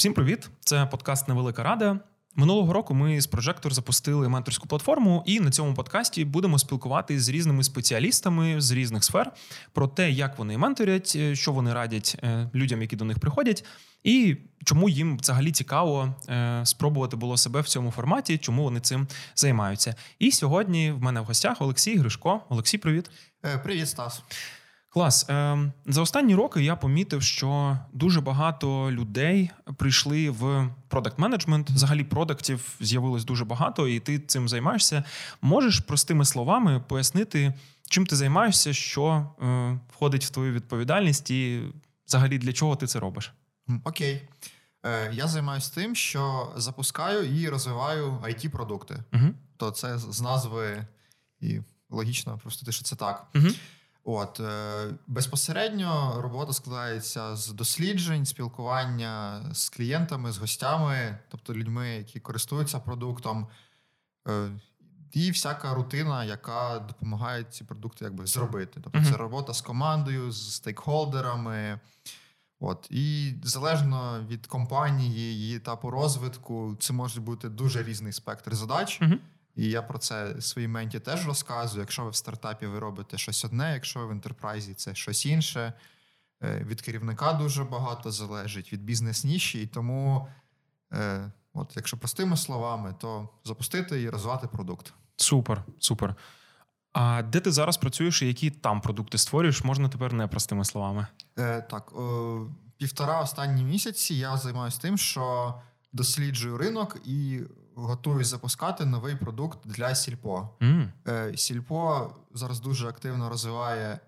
[0.00, 0.50] Всім привіт!
[0.60, 2.00] Це подкаст Невелика Рада.
[2.34, 7.28] Минулого року ми з Прожектор запустили менторську платформу, і на цьому подкасті будемо спілкуватися з
[7.28, 9.32] різними спеціалістами з різних сфер
[9.72, 13.64] про те, як вони менторять, е, що вони радять е, людям, які до них приходять,
[14.04, 19.08] і чому їм взагалі цікаво е, спробувати було себе в цьому форматі, чому вони цим
[19.34, 19.94] займаються.
[20.18, 22.40] І сьогодні в мене в гостях Олексій Гришко.
[22.48, 23.10] Олексій, привіт.
[23.62, 24.22] Привіт, Стас.
[24.92, 25.26] Клас.
[25.28, 31.70] Ем, за останні роки я помітив, що дуже багато людей прийшли в продакт менеджмент.
[31.70, 35.04] Взагалі, продактів з'явилось дуже багато, і ти цим займаєшся.
[35.42, 37.54] Можеш простими словами пояснити,
[37.88, 41.62] чим ти займаєшся, що е, входить в твою відповідальність, і
[42.06, 43.32] взагалі для чого ти це робиш?
[43.84, 44.28] Окей.
[44.86, 49.26] Е, Я займаюся тим, що запускаю і розвиваю it продукти Угу.
[49.56, 50.86] То це з назви
[51.40, 51.60] і
[51.90, 53.26] логічно простити, що це так.
[53.34, 53.48] Угу.
[54.04, 62.20] От е, безпосередньо робота складається з досліджень, спілкування з клієнтами, з гостями, тобто людьми, які
[62.20, 63.46] користуються продуктом,
[64.28, 64.50] е,
[65.12, 68.80] і всяка рутина, яка допомагає ці продукти якби зробити.
[68.84, 71.80] Тобто, це робота з командою, з стейкхолдерами.
[72.60, 79.00] От і залежно від компанії, її етапу розвитку, це може бути дуже різний спектр задач.
[79.56, 81.80] І я про це своїй менті теж розказую.
[81.80, 85.72] Якщо ви в стартапі ви робите щось одне, якщо ви в ентерпрайзі це щось інше.
[86.42, 89.62] Е, від керівника дуже багато залежить, від бізнес-ніші.
[89.62, 90.28] І тому,
[90.92, 94.92] е, от, якщо простими словами, то запустити і розвивати продукт.
[95.16, 96.14] Супер, супер.
[96.92, 101.06] А де ти зараз працюєш і які там продукти створюєш, можна тепер не простими словами?
[101.38, 105.54] Е, Так, о, півтора останні місяці я займаюся тим, що
[105.92, 107.40] досліджую ринок і
[107.80, 110.48] готуюсь запускати новий продукт для Сільпо.
[110.60, 111.36] Mm.
[111.36, 114.00] Сільпо зараз дуже активно розвиває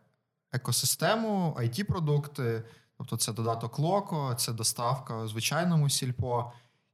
[0.52, 2.64] екосистему, it продукти
[3.02, 6.52] тобто це додаток Локо, це доставка звичайному сільпо.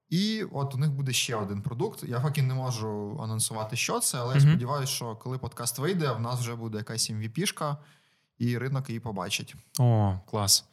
[0.09, 2.03] І от у них буде ще один продукт.
[2.03, 4.45] Я поки не можу анонсувати, що це, але mm-hmm.
[4.45, 7.77] я сподіваюся, що коли подкаст вийде, в нас вже буде якась MVP-шка,
[8.39, 9.55] і ринок її побачить.
[9.79, 10.65] О, клас.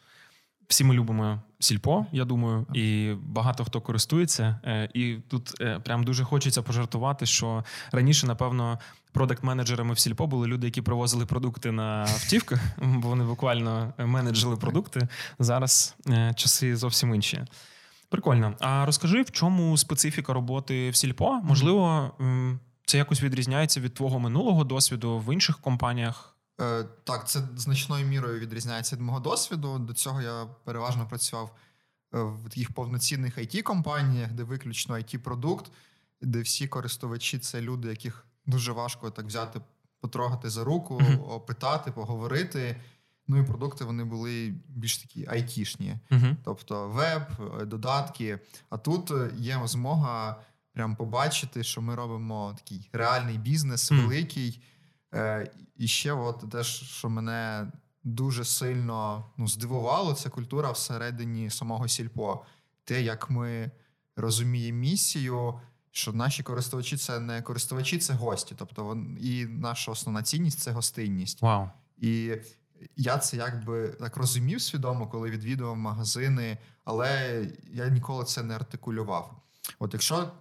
[0.67, 4.59] Всі ми любимо сільпо, я думаю, і багато хто користується.
[4.63, 8.79] Е, і тут е, прям дуже хочеться пожартувати, що раніше, напевно,
[9.13, 15.07] продакт-менеджерами в сільпо були люди, які привозили продукти на автівках, бо вони буквально менеджили продукти.
[15.39, 17.45] Зараз е, часи зовсім інші.
[18.09, 18.53] Прикольно.
[18.59, 21.39] А розкажи, в чому специфіка роботи в сільпо?
[21.43, 22.11] Можливо,
[22.85, 26.34] це якось відрізняється від твого минулого досвіду в інших компаніях.
[26.61, 29.79] Е, так, це значною мірою відрізняється від мого досвіду.
[29.79, 31.55] До цього я переважно працював
[32.13, 35.71] е, в таких повноцінних it компаніях де виключно it продукт
[36.21, 39.61] де всі користувачі це люди, яких дуже важко так взяти,
[39.99, 41.29] потрогати за руку, uh-huh.
[41.29, 42.81] опитати, поговорити.
[43.27, 46.35] Ну і продукти вони були більш такі айтішні, uh-huh.
[46.43, 47.21] тобто веб,
[47.61, 48.39] е, додатки.
[48.69, 50.41] А тут є змога
[50.73, 54.01] прям побачити, що ми робимо такий реальний бізнес, uh-huh.
[54.01, 54.61] великий.
[55.15, 57.71] Е, І ще, от те, що мене
[58.03, 62.45] дуже сильно ну, здивувало, це культура всередині самого сільпо.
[62.83, 63.71] Те, як ми
[64.15, 65.59] розуміємо місію,
[65.91, 68.55] що наші користувачі це не користувачі, це гості.
[68.57, 71.43] Тобто, вон, і наша основна цінність це гостинність.
[71.43, 71.69] Wow.
[71.97, 72.31] І
[72.95, 77.41] я це якби так розумів свідомо, коли відвідував магазини, але
[77.73, 79.41] я ніколи це не артикулював.
[79.79, 80.31] От якщо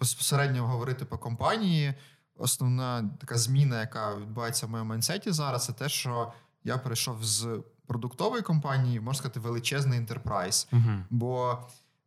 [0.00, 1.94] безпосередньо говорити по компанії
[2.38, 6.32] основна така зміна, яка відбувається в моєму майнсеті зараз, це те, що
[6.64, 10.68] я перейшов з продуктової компанії, можна сказати, величезний ентерпрайз.
[10.72, 11.58] uh Бо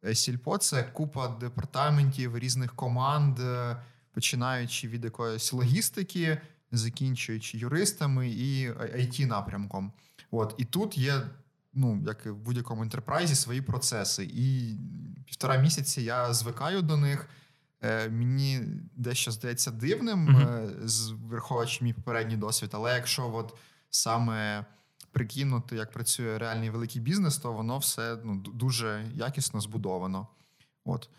[0.06, 3.78] е, Сільпо це купа департаментів різних команд, е,
[4.14, 9.92] починаючи від якоїсь логістики, закінчуючи юристами і it напрямком.
[10.32, 11.22] От і тут є.
[11.74, 14.24] Ну, як і в будь-якому ентерпрайзі, свої процеси.
[14.34, 14.78] І
[15.26, 17.30] півтора місяці я звикаю до них.
[17.82, 18.62] Е, мені
[18.96, 21.28] дещо здається дивним, mm-hmm.
[21.28, 23.56] враховуючи мій попередній досвід, але якщо от
[23.90, 24.66] саме
[25.12, 30.28] прикинути, як працює реальний великий бізнес, то воно все ну, дуже якісно збудовано.
[30.86, 31.10] От.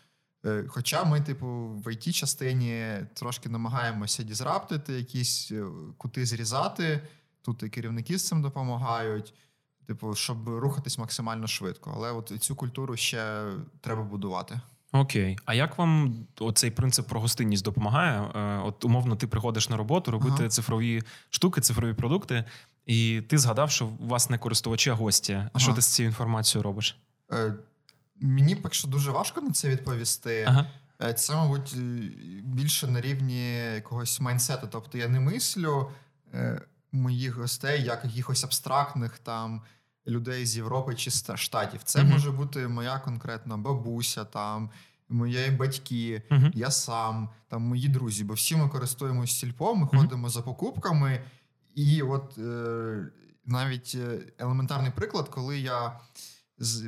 [0.45, 5.51] Е, хоча ми, типу, в it частині трошки намагаємося дізраптити, якісь
[5.97, 7.07] кути зрізати.
[7.41, 9.33] Тут і керівники з цим допомагають,
[9.87, 11.93] типу, щоб рухатись максимально швидко.
[11.95, 13.51] Але от цю культуру ще
[13.81, 14.61] треба будувати.
[14.95, 18.21] Окей, а як вам оцей принцип про гостинність допомагає?
[18.35, 20.49] Е, от умовно, ти приходиш на роботу робити ага.
[20.49, 22.43] цифрові штуки, цифрові продукти,
[22.85, 25.33] і ти згадав, що у вас не користувачі, а гості.
[25.33, 25.49] Ага.
[25.57, 26.97] Що ти з цією інформацією робиш?
[27.31, 27.53] Е,
[28.21, 30.45] Мені поки що дуже важко на це відповісти.
[30.47, 30.65] Ага.
[31.01, 31.75] Е, це, мабуть,
[32.43, 34.67] більше на рівні якогось майнсету.
[34.71, 35.91] Тобто я не мислю
[36.33, 36.61] е,
[36.91, 39.61] моїх гостей як якихось абстрактних там
[40.07, 41.83] людей з Європи чи Штатів.
[41.83, 42.11] Це Мгм.
[42.11, 44.69] може бути моя конкретна бабуся, там
[45.09, 46.51] мої батьки, Мгм.
[46.55, 48.23] я сам, там мої друзі.
[48.23, 51.23] Бо всі ми користуємося сільпо, ми ходимо за покупками.
[51.75, 53.05] І от е,
[53.45, 55.99] навіть е, елементарний приклад, коли я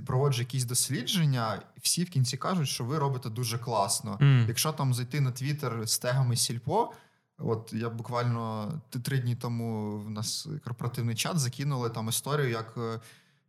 [0.05, 4.17] проводжу якісь дослідження, всі в кінці кажуть, що ви робите дуже класно.
[4.21, 4.45] М.
[4.47, 6.91] Якщо там зайти на Твіттер з тегами сільпо,
[7.37, 8.73] от я буквально
[9.03, 12.99] три дні тому в нас корпоративний чат закинули там історію, як е,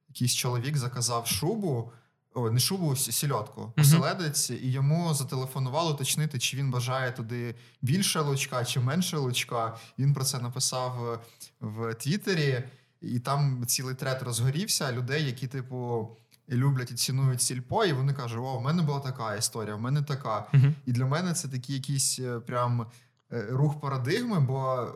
[0.09, 1.93] якийсь чоловік заказав шубу.
[2.35, 8.65] О, не шубу, сільотку, оселедець, і йому зателефонували уточнити, чи він бажає туди більше лучка
[8.65, 9.77] чи менше лучка.
[9.99, 11.19] Він про це написав е,
[11.61, 12.65] в Твіттері,
[13.01, 16.09] і там цілий трет розгорівся людей, які, типу,
[16.49, 20.03] люблять і цінують сільпо, і вони кажуть: о, в мене була така історія, в мене
[20.03, 20.47] така.
[20.53, 20.75] Мгм.
[20.87, 22.87] І для мене це такий якийсь е, прям
[23.31, 24.93] рух парадигми, бо е,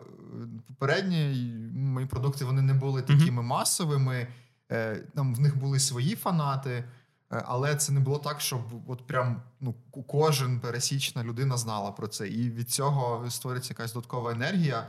[0.69, 4.27] попередні мої продукти вони не були такими масовими.
[4.73, 6.85] е, Там в них були свої фанати, е,
[7.47, 9.75] але це не було так, щоб от прям ну
[10.07, 12.29] кожен пересічна людина знала про це.
[12.29, 14.87] І від цього створиться якась додаткова енергія.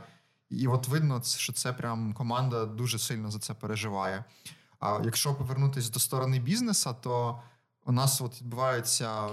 [0.50, 4.24] І от видно, що це прям команда дуже сильно за це переживає.
[4.80, 7.42] А якщо повернутися до сторони бізнесу, то
[7.86, 9.28] у нас от відбуваються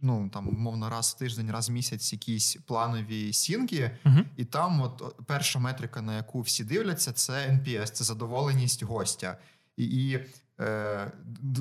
[0.00, 4.24] ну там умовно раз в тиждень, раз в місяць якісь планові сінки, Мгм.
[4.36, 9.38] і там, от перша метрика, на яку всі дивляться, це NPS, це задоволеність гостя.
[9.76, 10.24] І, і
[10.60, 11.12] е,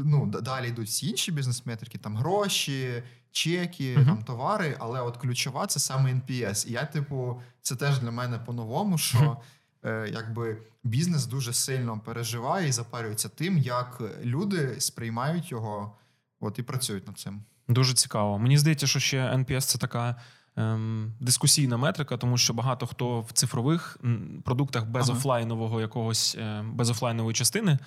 [0.06, 4.06] ну, далі йдуть всі інші бізнес-метрики, там гроші, чеки, Мгм.
[4.06, 6.68] там товари, але от ключова це саме NPS.
[6.68, 9.38] І я, типу, це теж для мене по-новому, що
[9.86, 15.96] е, якби бізнес дуже сильно переживає і запарюється тим, як люди сприймають його,
[16.40, 17.42] от і працюють над цим.
[17.68, 18.40] Дуже цікаво.
[18.40, 20.16] Мені здається, що ще NPS це така
[20.58, 23.98] ем, дискусійна метрика, тому що багато хто в цифрових
[24.44, 25.18] продуктах без Ага.
[25.20, 27.80] офлайнового якогось е, без офлайнової частини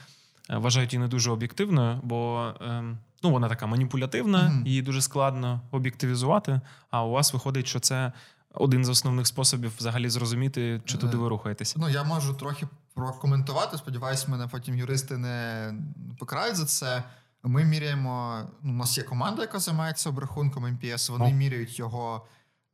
[0.51, 4.67] е, вважають її не дуже об'єктивною, бо ем, ну, вона така маніпулятивна, Мгм.
[4.67, 6.61] її дуже складно об'єктивізувати.
[6.91, 8.13] А у вас виходить, що це
[8.55, 11.75] один з основних способів взагалі зрозуміти, чи туди Е, ви рухаєтеся.
[11.79, 13.77] Ну, я можу трохи прокоментувати.
[13.79, 15.75] Сподіваюсь, мене потім юристи не
[16.19, 17.03] покарають за це.
[17.43, 18.43] Ми міряємо.
[18.63, 21.11] Ну, у нас є команда, яка займається обрахунком MPS.
[21.11, 21.31] Вони О.
[21.31, 22.27] міряють його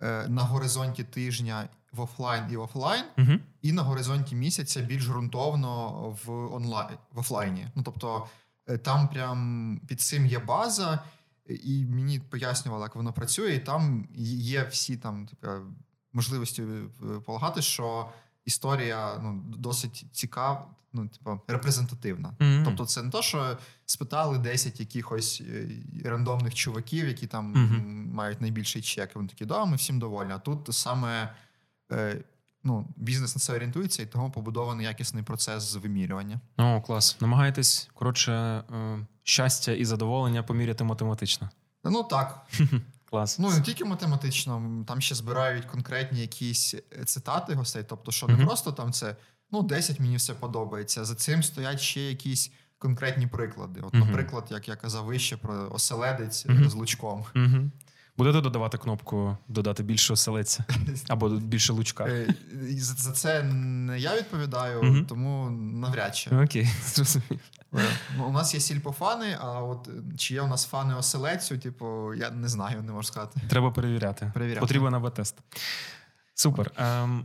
[0.03, 3.33] е, на горизонті тижня в офлайн і в офлайн, Угу.
[3.63, 5.91] і на горизонті місяця більш ґрунтовно
[6.25, 7.67] в онлайн в офлайні.
[7.75, 8.27] Ну тобто
[8.69, 10.99] е, там прям під цим є база,
[11.47, 15.49] і мені пояснювали, як воно працює, і там є всі там типу,
[16.13, 18.09] можливості е, полагати, що
[18.45, 22.33] історія ну, досить цікава, ну, типу, репрезентативна.
[22.39, 22.63] Мгм.
[22.65, 25.69] Тобто, це не то, що спитали 10 якихось е,
[26.05, 29.11] рандомних чуваків, які там м, мають найбільший чек.
[29.11, 30.33] і Вони такі, да, ми всім довольні.
[30.33, 31.35] А тут саме
[31.93, 32.25] е,
[32.65, 36.41] ну, бізнес на це орієнтується, і тому побудований якісний процес з вимірювання.
[36.57, 37.17] О, клас.
[37.21, 41.51] Намагаєтесь, коротше, е, щастя і задоволення поміряти математично.
[41.85, 42.47] Ну так,
[43.15, 43.39] Клас.
[43.39, 47.85] ну не тільки математично, там ще збирають конкретні якісь е, цитати гостей.
[47.89, 49.17] Тобто, що не просто там це
[49.53, 51.05] ну 10 мені все подобається.
[51.05, 53.81] За цим стоять ще якісь конкретні приклади.
[53.81, 57.25] От, наприклад, як я казав вище про оселедець е, з лучком.
[58.17, 60.65] Будете додавати кнопку додати більше оселедця
[61.09, 62.05] або більше лучка.
[62.05, 62.35] Е,
[62.77, 65.07] За за це не я відповідаю, Мгм.
[65.07, 66.31] тому навряд чи.
[66.37, 67.41] Окей, зрозумів.
[67.75, 67.79] Е,
[68.27, 72.31] у нас є сільпофани, а от е, чи є у нас фани оселедцю, типу, я
[72.31, 73.41] не знаю, не можу сказати.
[73.49, 74.31] Треба перевіряти.
[74.35, 74.61] Перевіряти.
[74.61, 75.37] Потрібен АБ-тест.
[76.35, 76.71] Супер.
[76.77, 77.25] Ем,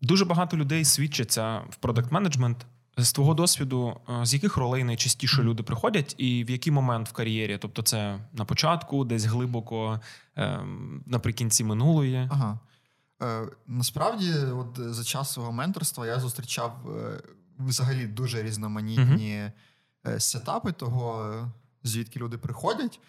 [0.00, 2.66] дуже багато людей свідчаться в продакт менеджмент.
[2.98, 7.12] З твого досвіду, е, з яких ролей найчастіше люди приходять, і в який момент в
[7.12, 7.58] кар'єрі?
[7.58, 10.00] Тобто, це на початку, десь глибоко,
[10.36, 12.28] ем, наприкінці минулої.
[12.30, 12.58] Ага.
[13.22, 16.86] Е, насправді, от е, за час свого менторства я зустрічав
[17.58, 19.50] взагалі дуже різноманітні
[20.06, 21.34] е, сетапи того,
[21.82, 23.00] звідки люди приходять.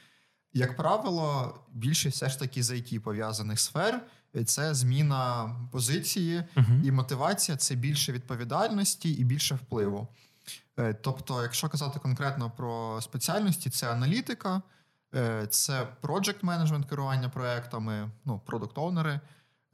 [0.53, 4.01] Як правило, більшість все ж таки з IT пов'язаних сфер.
[4.45, 6.81] Це зміна позиції, Мгм.
[6.85, 10.07] і мотивація це більше відповідальності і більше впливу.
[10.79, 14.61] Е, Тобто, якщо казати конкретно про спеціальності, це аналітика,
[15.15, 19.19] е, це project менеджмент керування проектами, ну, продукт-оунери,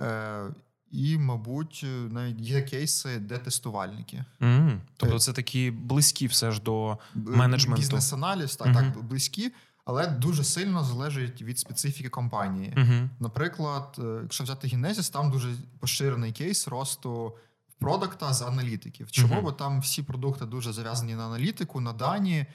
[0.02, 0.44] е,
[0.92, 4.24] і, мабуть, навіть є кейси, де тестувальники.
[4.40, 4.82] Мгм.
[4.98, 7.82] Тобто, це такі близькі все ж до Менеджменту.
[7.82, 8.92] Бізнес-аналіз, так, Мгм.
[8.94, 9.52] так, близькі,
[9.90, 12.74] але дуже сильно залежить від специфіки компанії.
[12.78, 13.10] Мгм.
[13.20, 17.38] Наприклад, е, якщо взяти Genesis, там дуже поширений кейс росту
[17.80, 19.12] продукта з аналітиків.
[19.12, 19.34] Чому?
[19.34, 19.44] Мгм.
[19.44, 22.46] Бо там всі продукти дуже зав'язані на аналітику, на дані.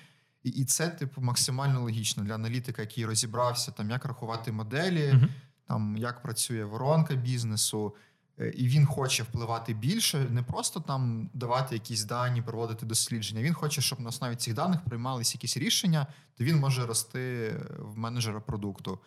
[0.42, 5.28] І, і це, типу, максимально логічно для аналітика, який розібрався, там, як рахувати моделі, Мгм.
[5.68, 7.94] там, як працює воронка бізнесу.
[8.40, 13.42] Е, і він хоче впливати більше, не просто там давати якісь дані, проводити дослідження.
[13.42, 17.98] Він хоче, щоб на основі цих даних приймалися якісь рішення, то він може рости в
[17.98, 18.98] менеджера продукту.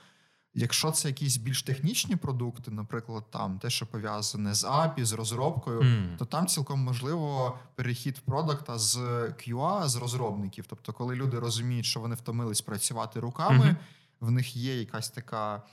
[0.59, 5.81] Якщо це якісь більш технічні продукти, наприклад, там те, що пов'язане з API, з розробкою,
[5.81, 6.17] mm.
[6.17, 8.97] то там цілком можливо перехід продакта з
[9.29, 10.65] QA, з розробників.
[10.67, 13.75] Тобто, коли люди розуміють, що вони втомились працювати руками, mm-hmm.
[14.19, 15.63] в них є якась така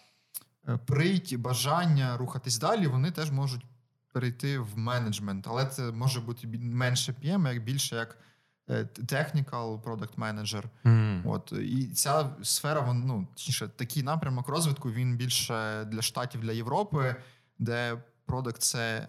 [0.69, 3.67] е, прийті, бажання рухатись далі, вони теж можуть
[4.13, 8.19] перейти в менеджмент, але це може бути менше PM, як більше як.
[8.71, 10.65] Е, technical product manager.
[10.85, 11.23] Mm.
[11.25, 17.17] От і ця сфера, ну точніше, такий напрямок розвитку він більше для штатів для Європи,
[17.59, 19.09] де продакт це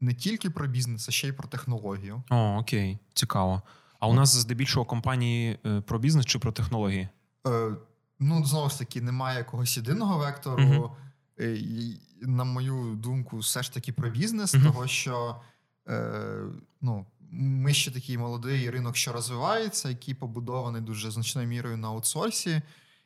[0.00, 2.22] не тільки про бізнес, а ще й про технологію.
[2.30, 3.62] О, окей, цікаво.
[4.00, 7.08] А у нас здебільшого компанії е, про бізнес чи про технології?
[7.46, 7.70] Е,
[8.18, 10.62] Ну знову ж таки, немає якогось єдиного вектору.
[11.38, 11.44] Mm-hmm.
[11.44, 14.62] І, На мою думку, все ж таки про бізнес, mm-hmm.
[14.64, 15.40] того що
[15.88, 16.42] е,
[16.80, 22.62] ну, ми ще такий молодий ринок, що розвивається, який побудований дуже значною мірою на аутсорсі.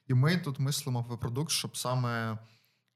[0.07, 2.39] І ми тут мислимо про продукт, щоб саме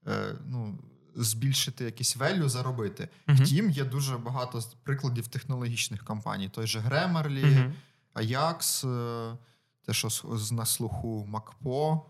[0.06, 0.78] е, ну,
[1.14, 3.08] збільшити якийсь велю, заробити.
[3.26, 3.44] Uh-huh.
[3.44, 6.48] Втім, є дуже багато прикладів технологічних компаній.
[6.48, 7.72] Той же Grammarly.
[8.14, 9.36] Ajax, е,
[9.86, 10.08] те, що
[10.52, 12.06] на слуху Макпо.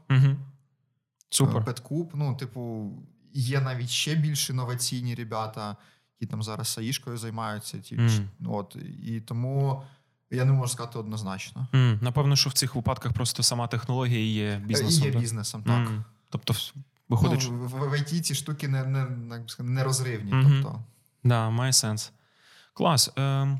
[1.30, 1.64] Супер.
[1.64, 2.10] Петкуб.
[2.14, 2.92] Ну, типу,
[3.32, 5.76] є навіть ще більш інноваційні ребята
[6.20, 7.78] які там зараз саїшкою займаються.
[7.78, 8.26] Ті, mm.
[8.46, 9.82] от, І тому
[10.30, 11.68] я не можу сказати однозначно.
[11.72, 12.02] Mm.
[12.02, 15.04] Напевно, що в цих випадках просто сама технологія є бізнесом.
[15.04, 15.20] Є так?
[15.20, 15.88] бізнесом, так.
[15.88, 16.02] Mm.
[16.30, 16.54] Тобто,
[17.08, 17.48] виходить.
[17.50, 19.06] Ну, в, в ІТ ці штуки не не,
[19.58, 20.32] не розривні.
[20.32, 20.62] Mm-hmm.
[20.62, 20.82] Тобто.
[21.24, 22.12] Да, має сенс.
[22.74, 23.10] Клас.
[23.18, 23.58] Е,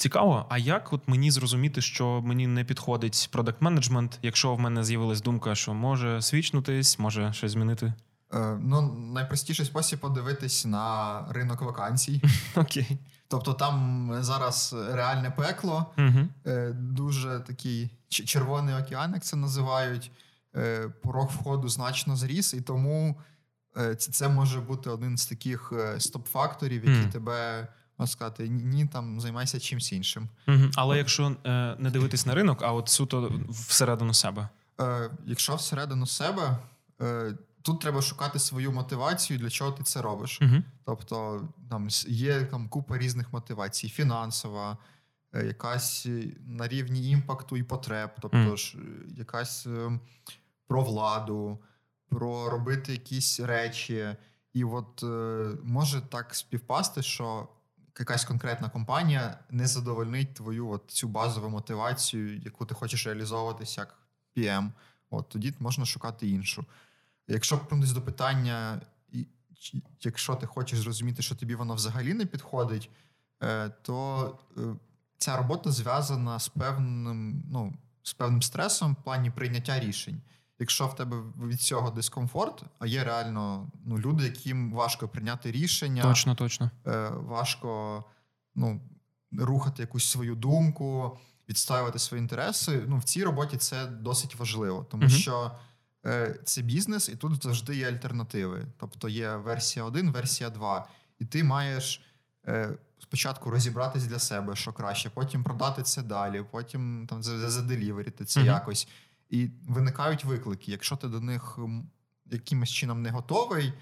[0.00, 4.84] Цікаво, а як от мені зрозуміти, що мені не підходить продакт менеджмент, якщо в мене
[4.84, 7.92] з'явилась думка, що може свічнутись, може щось змінити?
[8.32, 8.82] Е, ну,
[9.14, 12.22] найпростіший спосіб подивитись на ринок вакансій.
[12.54, 12.98] Окей.
[13.28, 16.52] Тобто там зараз реальне пекло, угу.
[16.74, 20.10] дуже такий червоний океан, як це називають.
[20.56, 23.20] Е, порог входу значно зріс, і тому
[23.98, 27.12] це може бути один з таких стоп-факторів, які mm.
[27.12, 27.68] тебе
[28.00, 30.28] можна сказати, ні, там займайся чимось іншим.
[30.48, 30.64] Угу.
[30.74, 31.36] Але якщо
[31.78, 34.48] не дивитись на ринок, а от суто всередину себе.
[35.26, 36.58] Якщо всередину себе
[37.62, 40.40] тут треба шукати свою мотивацію, для чого ти це робиш.
[40.42, 40.62] Uh-huh.
[40.84, 44.78] Тобто там є там купа різних мотивацій: фінансова,
[45.34, 46.08] е, якась
[46.46, 48.78] на рівні імпакту і потреб, тобто ж
[49.08, 50.00] якась е,
[50.66, 51.58] про владу,
[52.08, 54.16] про робити якісь речі.
[54.52, 57.48] І от е, може так співпасти, що
[57.98, 63.98] якась конкретна компанія не задовольнить твою от цю базову мотивацію, яку ти хочеш реалізовуватися як
[64.36, 64.70] PM.
[65.10, 66.64] От тоді можна шукати іншу.
[67.28, 68.80] Якщо повернутися до питання,
[70.00, 72.90] якщо ти хочеш зрозуміти, що тобі воно взагалі не підходить,
[73.42, 74.60] е, то е,
[75.18, 80.20] ця робота зв'язана з певним ну, з певним стресом в плані прийняття рішень.
[80.60, 86.02] Якщо в тебе від цього дискомфорт, а є реально ну, люди, яким важко прийняти рішення,
[86.02, 86.70] точно, точно.
[86.86, 88.04] Е, важко
[88.54, 88.80] ну,
[89.32, 92.84] рухати якусь свою думку, відстоювати свої інтереси.
[92.88, 95.12] Ну, в цій роботі це досить важливо, тому угу.
[95.12, 95.50] що.
[96.06, 98.66] Е, це бізнес, і тут завжди є альтернативи.
[98.76, 100.88] Тобто є версія 1, версія 2.
[101.18, 102.02] І ти маєш
[102.46, 108.40] е, спочатку розібратись для себе, що краще, потім продати це далі, потім там заделіверити це
[108.40, 108.44] uh-huh.
[108.44, 108.88] якось.
[109.30, 110.70] І виникають виклики.
[110.70, 111.58] Якщо ти до них
[112.26, 113.72] якимось чином не готовий,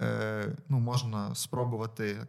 [0.00, 2.26] е, ну можна спробувати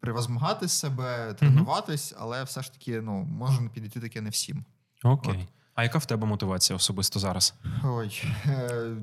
[0.00, 4.64] превозмагати себе, тренуватись, але все ж таки ну, може підійти таке не всім.
[5.04, 5.34] Окей.
[5.34, 5.46] Okay.
[5.74, 7.54] А яка в тебе мотивація особисто зараз?
[7.84, 8.96] Ой, е,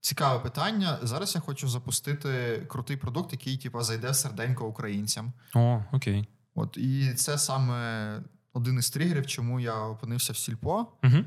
[0.00, 0.98] цікаве питання.
[1.02, 5.32] Зараз я хочу запустити крутий продукт, який типу, зайде в серденько українцям.
[5.54, 6.28] О, окей.
[6.54, 8.22] От і це саме
[8.52, 10.86] один із тригерів, чому я опинився в сільпо.
[11.04, 11.24] Угу.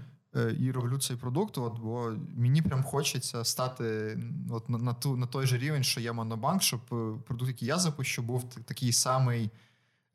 [0.59, 4.17] І роблю цей продукт, от, бо мені прям хочеться стати
[4.50, 7.67] от на на, ту, на той же рівень, що є Монобанк, щоб е, продукт, який
[7.67, 9.51] я запущу, був такий самий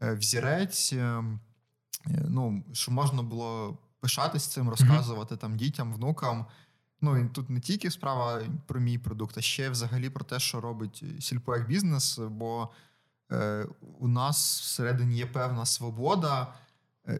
[0.02, 1.40] е, взірець, ем,
[2.06, 5.38] ну, щоб можна було пишатись цим, розказувати mm-hmm.
[5.38, 6.46] там дітям, внукам.
[7.00, 10.60] Ну і тут не тільки справа про мій продукт, а ще взагалі про те, що
[10.60, 12.18] робить сільпо як бізнес.
[12.18, 12.68] Бо
[13.32, 13.66] е,
[13.98, 16.46] у нас всередині є певна свобода е,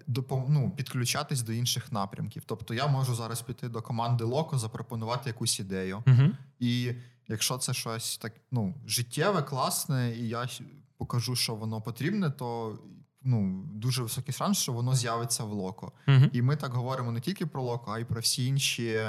[0.09, 2.43] допом- ну, підключатись до інших напрямків.
[2.47, 6.03] Тобто я можу зараз піти до команди Локо, запропонувати якусь ідею.
[6.07, 6.31] Mm-hmm.
[6.59, 6.93] І
[7.29, 10.49] якщо це щось так ну, життєве, класне, і я
[10.97, 12.79] покажу, що воно потрібне, то
[13.23, 15.93] ну, дуже високий шанс, що воно з'явиться в локо.
[16.07, 16.31] Uh-huh.
[16.33, 19.01] І ми так говоримо не тільки про локо, а й про всі інші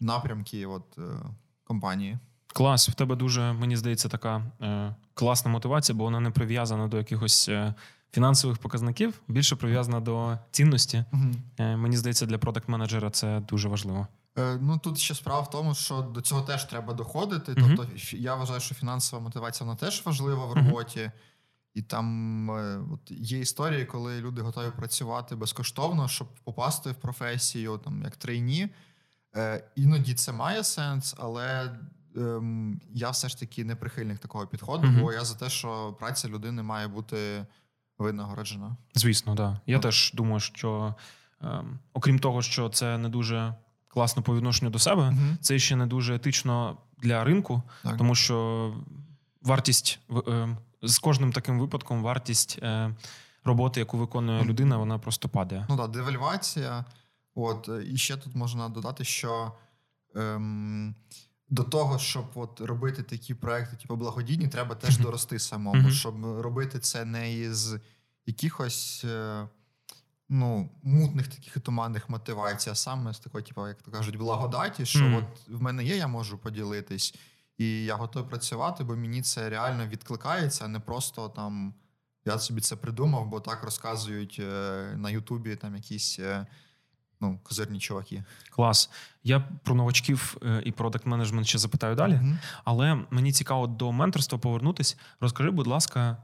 [0.00, 1.02] напрямки от, е,
[1.64, 2.18] компанії.
[2.46, 6.96] Клас, в тебе дуже, мені здається, така е, класна мотивація, бо вона не прив'язана до
[6.96, 7.74] якихось е,
[8.12, 11.04] фінансових показників, більше прив'язана до цінності.
[11.58, 14.06] Е, мені здається, для продакт-менеджера це дуже важливо.
[14.38, 17.54] Е, ну тут ще справа в тому, що до цього теж треба доходити.
[17.56, 17.74] Мгм.
[17.76, 21.10] Тобто, я вважаю, що фінансова мотивація вона теж важлива в роботі.
[21.74, 27.80] І там е, от є історії, коли люди готові працювати безкоштовно, щоб попасти в професію,
[27.84, 28.68] там як трейні.
[29.36, 31.78] Е, іноді це має сенс, але
[32.16, 35.00] ем, я все ж таки не прихильник такого підходу, Мгм.
[35.00, 37.46] бо я за те, що праця людини має бути
[37.98, 38.76] винагороджена.
[38.94, 39.60] Звісно, да.
[39.66, 39.82] Я Ну.
[39.82, 40.94] теж думаю, що
[41.42, 43.54] е, окрім того, що це не дуже
[43.88, 45.38] класно по відношенню до себе, Мгм.
[45.40, 47.96] це ще не дуже етично для ринку, Так.
[47.96, 48.74] тому що
[49.42, 49.98] вартість
[50.28, 52.94] е, з кожним таким випадком вартість е,
[53.44, 55.66] роботи, яку виконує людина, вона просто падає.
[55.68, 56.84] Ну так, девальвація.
[57.34, 59.52] От, і ще тут можна додати, що
[60.14, 60.94] ем,
[61.48, 65.90] до того, щоб от робити такі проекти, типу благодійні, треба теж дорости самому, Мгм.
[65.90, 67.74] щоб робити це не із
[68.26, 69.48] якихось е,
[70.28, 74.86] ну, мутних таких і туманних мотивацій, а саме з такої, типу, як то кажуть, благодаті,
[74.86, 75.14] що Мгм.
[75.14, 77.14] от в мене є, я можу поділитись,
[77.58, 81.74] і я готовий працювати, бо мені це реально відкликається, а не просто там.
[82.28, 86.46] Я собі це придумав, бо так розказують е, на Ютубі там якісь е,
[87.20, 88.24] ну, козирні чуваки.
[88.50, 88.90] Клас.
[89.24, 92.14] Я про новачків е, і продакт менеджмент ще запитаю далі.
[92.14, 92.38] Мгм.
[92.64, 94.96] Але мені цікаво до менторства повернутись.
[95.20, 96.16] Розкажи, будь ласка,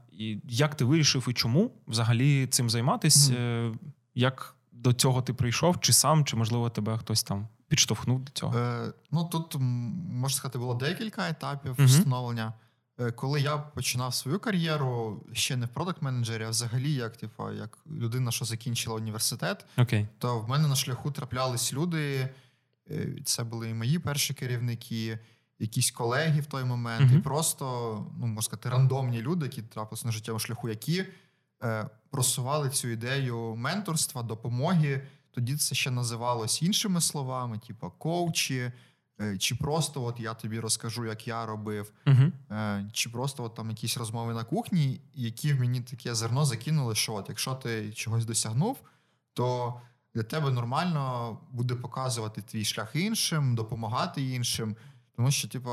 [0.43, 3.29] як ти вирішив і чому взагалі цим займатись?
[3.29, 3.71] Е,
[4.15, 8.57] Як до цього ти прийшов, чи сам, чи можливо тебе хтось там підштовхнув до цього?
[8.57, 9.55] Е, ну тут
[10.09, 11.85] можна сказати, було декілька етапів Мгм.
[11.87, 12.53] встановлення.
[12.99, 17.77] Е, коли я починав свою кар'єру, ще не в продакт-менеджері, а взагалі, як типу, як
[17.91, 20.07] людина, що закінчила університет, Окей.
[20.17, 22.29] то в мене на шляху траплялись люди.
[22.91, 25.19] е, Це були і мої перші керівники,
[25.59, 27.19] якісь колеги в той момент, Мгм.
[27.19, 27.65] і просто,
[28.19, 31.05] ну можна сказати, рандомні люди, які трапилися на життєвому шляху, які
[31.63, 35.07] е, просували цю ідею менторства, допомоги.
[35.31, 38.71] Тоді це ще називалось іншими словами, типу коучі,
[39.39, 41.91] чи просто от я тобі розкажу, як я робив.
[42.51, 46.95] Е, Чи просто от там якісь розмови на кухні, які в мені таке зерно закинули,
[46.95, 48.77] що от якщо ти чогось досягнув,
[49.33, 49.79] то
[50.15, 54.75] для тебе нормально буде показувати твій шлях іншим, допомагати іншим.
[55.15, 55.71] Тому що, типу,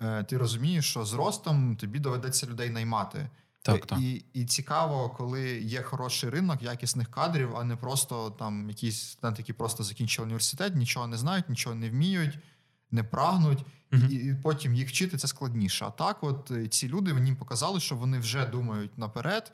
[0.00, 3.28] е, ти розумієш, що з ростом тобі доведеться людей наймати.
[3.62, 3.98] Так, так.
[4.00, 9.42] І, і цікаво, коли є хороший ринок якісних кадрів, а не просто там якісь студенти,
[9.42, 12.38] які просто закінчили університет, нічого не знають, нічого не вміють,
[12.90, 14.08] не прагнуть, Мгм.
[14.10, 15.84] і, і потім їх вчити це складніше.
[15.84, 19.52] А так, от е, ці люди мені показали, що вони вже думають наперед.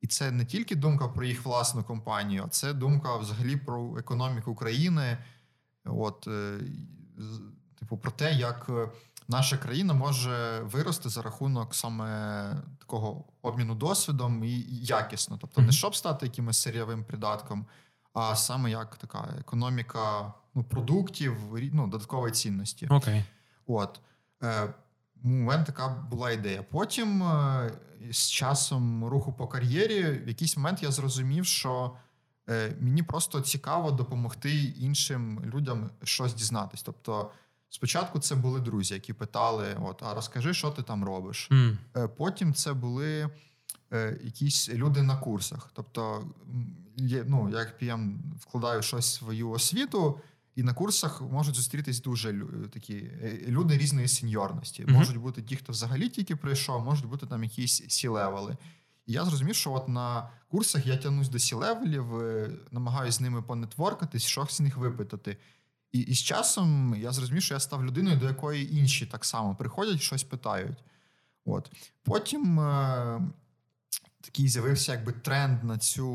[0.00, 4.50] І це не тільки думка про їх власну компанію, а це думка взагалі про економіку
[4.50, 5.18] України.
[5.84, 6.58] От, е,
[7.78, 8.88] типу, про те, як е,
[9.28, 15.38] наша країна може вирости за рахунок саме такого обміну досвідом і і якісно.
[15.40, 17.66] Тобто, не щоб стати якимось сирєвим придатком,
[18.16, 21.36] а саме як така економіка ну, продуктів,
[21.72, 22.86] ну, додаткової цінності.
[22.90, 23.24] Окей.
[23.66, 24.00] От.
[24.42, 24.74] Е,
[25.24, 26.62] у мене така була ідея.
[26.62, 27.70] Потім, е,
[28.10, 31.96] з часом руху по кар'єрі, в якийсь момент я зрозумів, що
[32.48, 36.82] е, мені просто цікаво допомогти іншим людям щось дізнатись.
[36.82, 37.30] Тобто,
[37.68, 41.48] спочатку це були друзі, які питали: от, а розкажи, що ти там робиш.
[41.96, 43.30] Е, Потім це були
[44.24, 45.70] якісь люди на курсах.
[45.74, 46.26] Тобто,
[46.96, 50.20] є, ну, я як PM вкладаю щось в свою освіту,
[50.56, 54.82] і на курсах можуть зустрітись дуже такі е, люди різної сеньорності.
[54.82, 54.94] Мгм.
[54.94, 58.56] Можуть бути ті, хто взагалі тільки прийшов, можуть бути там якісь C-level и.
[59.06, 63.20] І я зрозумів, що от на курсах я тягнусь до C-level ів, е, намагаюся з
[63.20, 65.36] ними понетворкатись, щось з них випитати.
[65.92, 69.54] І, і з часом я зрозумів, що я став людиною, до якої інші так само
[69.54, 70.84] приходять, щось питають.
[71.44, 71.72] От.
[72.02, 73.20] Потім е,
[74.26, 76.06] такий з'явився якби тренд на цю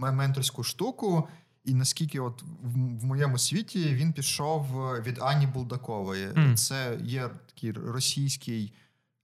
[0.00, 1.28] менторську штуку.
[1.64, 6.28] І наскільки, от в, в моєму світі він пішов е, від Ані Булдакової.
[6.36, 6.56] Мгм.
[6.56, 8.72] Це є такий російський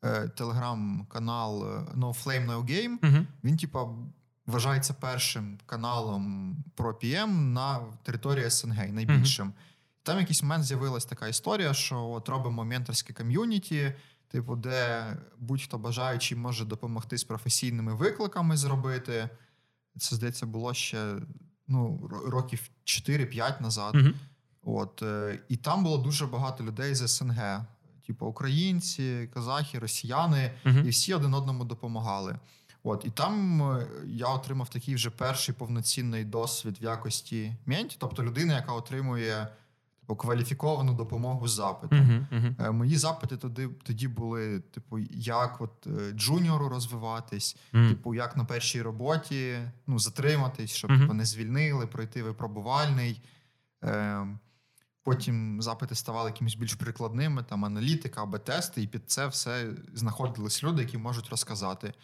[0.05, 2.99] е, телеграм-канал е, No Flame No Game.
[3.03, 3.27] мгм.
[3.45, 3.89] Він, типа,
[4.47, 9.53] вважається першим каналом про PM на території СНГ, найбільшим.
[10.03, 13.93] Там якийсь момент з'явилась така історія, що от робимо менторське ком'юніті,
[14.35, 15.07] типу, де
[15.39, 19.29] будь-хто бажаючий може допомогти з професійними викликами зробити.
[19.99, 21.15] Це, здається, було ще
[21.69, 23.95] ну, років 4-5 назад.
[23.95, 24.15] Мгм.
[24.63, 27.65] От, е, і там було дуже багато людей з СНГ,
[28.07, 30.87] типу українці, казахи, росіяни, Мгм.
[30.87, 32.39] і всі один одному допомагали.
[32.83, 38.25] От, і там е, я отримав такий вже перший повноцінний досвід в якості менті, тобто
[38.25, 39.49] людина, яка отримує
[40.07, 41.99] кваліфіковану допомогу з запитом.
[41.99, 42.57] Мгм, мгм.
[42.61, 47.89] Е, Мої запити тоді, тоді були: типу, як от е, джуніору розвиватись, Мгм.
[47.89, 53.23] типу, як на першій роботі ну, затриматись, щоб типу, не звільнили, пройти випробувальний.
[53.85, 54.27] Е,
[55.07, 60.65] Потім запити ставали якимось більш прикладними, там аналітика або тести, і під це все знаходились
[60.65, 61.95] люди, які можуть розказати.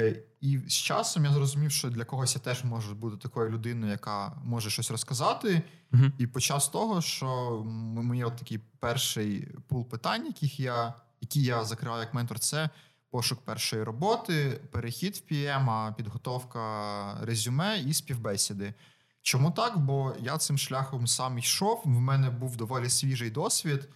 [0.00, 3.92] Е, І з часом я зрозумів, що для когось я теж можу бути такою людиною,
[3.92, 5.62] яка може щось розказати.
[5.90, 6.12] Мгм.
[6.18, 7.26] І почав з того, що
[7.66, 12.70] м- мій от такий перший пул питань, яких я, які я закриваю як ментор, це
[13.10, 16.60] пошук першої роботи, перехід в PM, підготовка
[17.22, 18.74] резюме і співбесіди.
[19.22, 19.78] Чому так?
[19.78, 23.88] Бо я цим шляхом сам йшов, в мене був доволі свіжий досвід,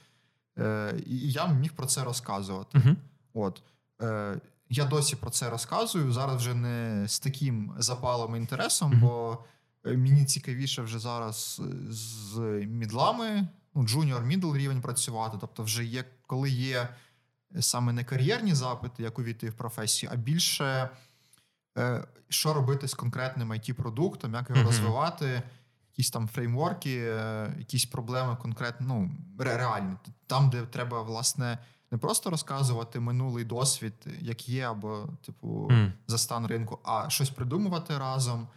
[0.58, 2.78] е, і я міг про це розказувати.
[2.78, 2.96] Мгм.
[3.34, 3.62] От.
[4.02, 4.40] Е,
[4.74, 6.12] я досі про це розказую.
[6.12, 9.00] Зараз вже не з таким запалом і інтересом, Мгм.
[9.00, 9.44] бо
[9.87, 15.37] е, мені цікавіше вже зараз з мідлами, ну, junior, middle рівень працювати.
[15.40, 16.88] Тобто, вже є, коли є
[17.60, 20.90] саме не кар'єрні запити, як увійти в професію, а більше
[21.78, 24.70] е, що робити з конкретним IT продуктом як його Мгм.
[24.70, 25.42] розвивати.
[25.96, 29.10] Якісь там фреймворки, е, якісь проблеми конкретно ну,
[29.44, 29.96] ре- реальні.
[30.26, 31.58] Там, де треба, власне,
[31.94, 35.92] не просто розказувати минулий досвід, як є, або, типу, мм.
[36.07, 38.48] за стан ринку, а щось придумувати разом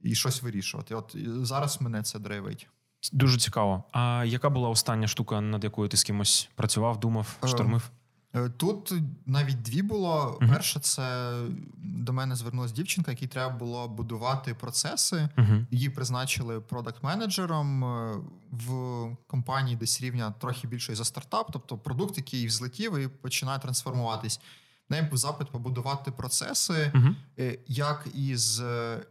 [0.00, 0.94] і щось вирішувати.
[0.94, 2.68] От зараз мене це драйвить.
[3.12, 3.84] Дуже цікаво.
[3.92, 7.90] А яка була остання штука, над якою ти з кимось працював, думав, Е, штормив?
[8.34, 8.92] Е, Тут
[9.26, 10.38] навіть дві було.
[10.40, 10.50] Мгм.
[10.50, 11.32] Перше, це
[11.76, 15.28] до мене звернулася дівчинка, якій треба було будувати процеси.
[15.38, 15.66] Угу.
[15.70, 18.16] Її призначили продакт-менеджером е,
[18.50, 24.40] в компанії десь рівня трохи більшої за стартап, тобто продукт, який взлетів і починає трансформуватись.
[24.88, 26.92] В неї був запит побудувати процеси,
[27.38, 28.62] е, як із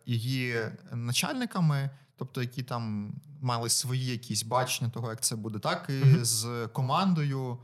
[0.06, 0.56] її
[0.92, 6.26] начальниками, тобто які там мали свої якісь бачення того, як це буде, так і Мгм.
[6.26, 7.58] з командою,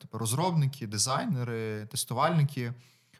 [0.00, 2.72] типу розробники, дизайнери, тестувальники.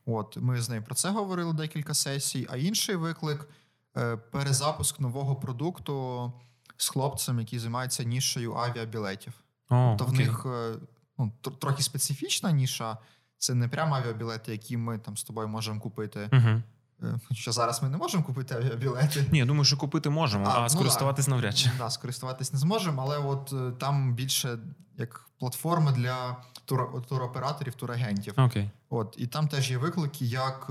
[0.07, 2.47] От ми з нею про це говорили декілька сесій.
[2.51, 3.49] А інший виклик
[3.97, 6.33] е, перезапуск нового продукту
[6.77, 9.33] з хлопцем, який займається нішою авіабілетів.
[9.71, 10.75] О, Тобто в них е,
[11.19, 12.99] ну, трохи специфічна ніша.
[13.39, 16.31] Це не прямо авіабілети, які ми там з тобою можемо купити.
[16.33, 16.63] Угу.
[17.03, 19.27] Е, Хоча зараз ми не можемо купити авіабілети.
[19.33, 21.31] Ні, я думаю, що купити можемо, а, ну скористуватись да.
[21.31, 21.71] навряд чи.
[21.79, 24.59] Да, скористуватись не зможемо, але от е, там більше
[24.97, 26.37] як платформа для
[26.69, 28.35] туро- туроператорів, турагентів.
[28.37, 28.71] Окей.
[28.91, 30.71] От і там теж є виклики, як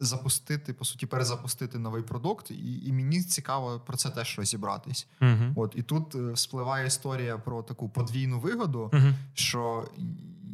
[0.00, 5.06] запустити, по суті, перезапустити новий продукт, і, і мені цікаво про це теж розібратись.
[5.22, 5.52] Угу.
[5.56, 9.06] От і тут е, спливає історія про таку подвійну вигоду, Угу.
[9.34, 9.88] що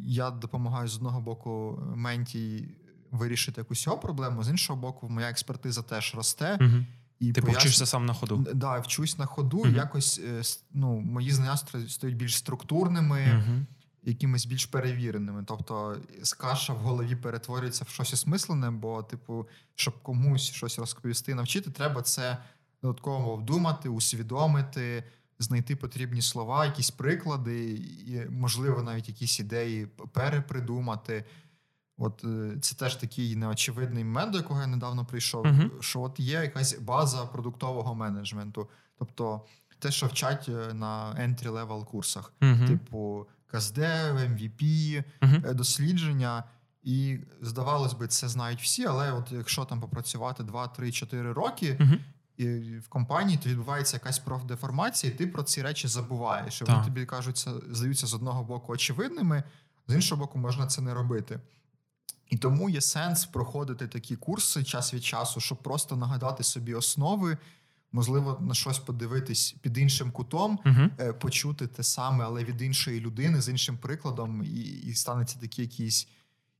[0.03, 2.67] я допомагаю з одного боку менті
[3.11, 6.57] вирішити якусь його проблему, з іншого боку, моя експертиза теж росте.
[6.61, 6.85] Угу.
[7.19, 8.47] І Ти поясню- повчишся сам на ходу.
[8.53, 10.41] Да, вчусь на ходу, і якось е,
[10.73, 13.57] ну, мої знання стають більш структурними, Угу.
[14.03, 15.43] якимись більш перевіреними.
[15.47, 21.35] Тобто з каша в голові перетворюється в щось осмислене, бо, типу, щоб комусь щось розповісти,
[21.35, 22.37] навчити, треба це
[22.83, 25.03] додатково вдумати, усвідомити,
[25.39, 27.69] знайти потрібні слова, якісь приклади,
[28.07, 31.25] і, можливо, навіть якісь ідеї перепридумати.
[31.97, 35.45] От е, це теж такий неочевидний момент, до якого я недавно прийшов.
[35.45, 35.71] Мгм.
[35.79, 39.41] Що от є якась база продуктового менеджменту, тобто
[39.79, 42.67] те, що вчать е, на entry-level курсах, Угу.
[42.67, 45.33] типу КСД, MVP, Угу.
[45.45, 46.43] е, дослідження.
[46.83, 51.77] І здавалось би, це знають всі, але от якщо там попрацювати 2, 3, 4 роки
[52.37, 56.61] і в компанії, то відбувається якась профдеформація, і ти про ці речі забуваєш.
[56.61, 59.43] І вони тобі кажуться, здаються з одного боку очевидними,
[59.87, 61.39] з іншого боку, можна це не робити.
[62.31, 67.37] І тому є сенс проходити такі курси час від часу, щоб просто нагадати собі основи,
[67.91, 70.89] можливо, на щось подивитись під іншим кутом, Угу.
[70.99, 75.65] е, почути те саме, але від іншої людини з іншим прикладом, і, і станеться такий
[75.65, 76.07] якийсь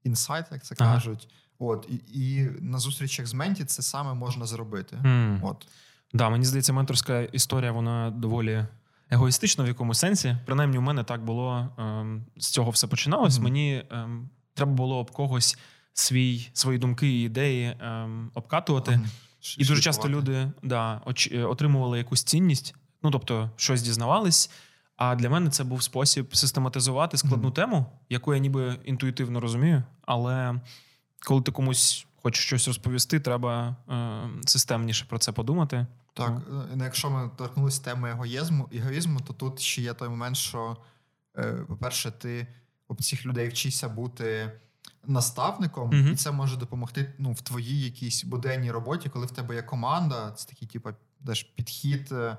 [0.03, 0.93] інсайт, як це Ага.
[0.93, 1.27] кажуть.
[1.59, 1.95] От і,
[2.35, 4.97] і на зустрічах з менті це саме можна зробити.
[5.43, 5.67] От
[6.13, 8.65] Да, мені здається, менторська історія вона доволі
[9.11, 10.37] егоїстична в якомусь сенсі.
[10.45, 13.35] Принаймні, у мене так було ем, з цього все починалось.
[13.35, 13.43] Мгм.
[13.43, 15.57] Мені ем, треба було об когось
[15.93, 18.91] свій, свої думки і ідеї ем, обкатувати.
[18.91, 19.09] Мгм.
[19.57, 24.51] І дуже часто люди да, оч- е, отримували якусь цінність, ну тобто щось дізнавались.
[24.95, 27.53] А для мене це був спосіб систематизувати складну Мгм.
[27.53, 29.83] тему, яку я ніби інтуїтивно розумію.
[30.01, 30.61] Але
[31.27, 35.85] коли ти комусь хочеш щось розповісти, треба е, системніше про це подумати.
[36.13, 40.37] Так, е, ну, якщо ми торкнулися теми егоїзму, егоїзму, то тут ще є той момент,
[40.37, 40.77] що,
[41.37, 42.47] е, по-перше, ти
[42.91, 44.51] об цих людей вчишся бути
[45.07, 46.13] наставником, Мгм.
[46.13, 50.31] і це може допомогти ну, в твоїй якійсь буденній роботі, коли в тебе є команда,
[50.31, 50.89] це такий, типу,
[51.25, 52.11] теж підхід.
[52.11, 52.37] е,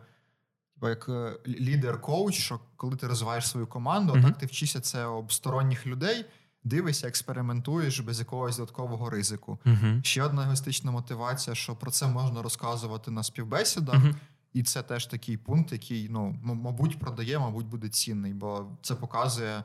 [0.83, 4.23] як е, лідер-коуч, що коли ти розвиваєш свою команду, Мгм.
[4.25, 6.25] так ти вчишся це об сторонніх людей,
[6.65, 9.59] дивишся, експериментуєш без якогось додаткового ризику.
[9.67, 9.87] Угу.
[10.03, 14.15] Ще одна егоїстична мотивація, що про це можна розказувати на співбесідах, Угу.
[14.53, 19.65] і це теж такий пункт, який, ну, мабуть, продає, мабуть, буде цінний, бо це показує,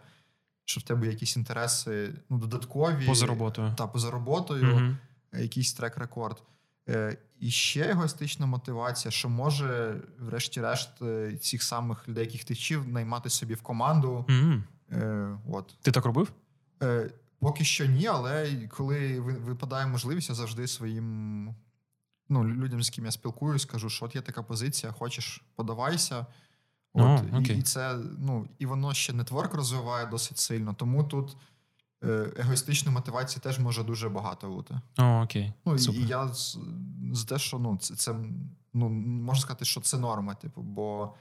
[0.68, 3.74] що в тебе є якісь інтереси ну, додаткові Поза роботою.
[3.78, 4.96] та поза роботою, Угу.
[5.42, 6.44] якийсь трек-рекорд.
[6.90, 12.88] Е, І ще егоїстична мотивація, що може, врешті-решт, е, цих самих людей, яких ти вчив,
[12.88, 14.26] наймати собі в команду.
[14.30, 14.54] Угу.
[14.92, 15.76] Е, От.
[15.82, 16.32] Ти так робив?
[16.84, 21.46] Е, Поки що ні, але коли випадає можливість, я завжди своїм
[22.30, 26.26] ну, людям, з ким я спілкуюсь, кажу, що от є така позиція, хочеш, подавайся.
[26.98, 27.58] От, О, і, окей.
[27.58, 31.38] і це, ну, і воно ще нетворк розвиває досить сильно, тому тут
[32.04, 34.82] е, егоїстичної мотивації теж може дуже багато бути.
[34.98, 35.54] О, окей.
[35.66, 36.02] Ну, Супер.
[36.02, 36.58] і я з,
[37.14, 38.16] з те, що ну, це, це
[38.74, 41.14] ну, можна сказати, що це норма, типу, бо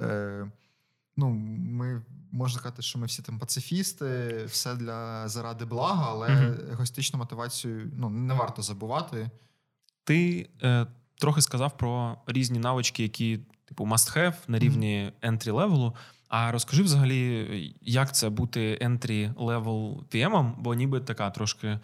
[0.00, 0.46] е,
[1.16, 6.56] ну, ми можна сказати, що ми всі там пацифісти, все для заради блага, але Мгм.
[6.72, 9.30] егоїстичну мотивацію ну, не варто забувати.
[10.04, 10.86] Ти е,
[11.18, 13.40] трохи сказав про різні навички, які,
[13.72, 15.94] типу, must have на рівні entry левелу.
[16.28, 21.78] А розкажи взагалі, як це бути entry level PM, бо ніби така трошки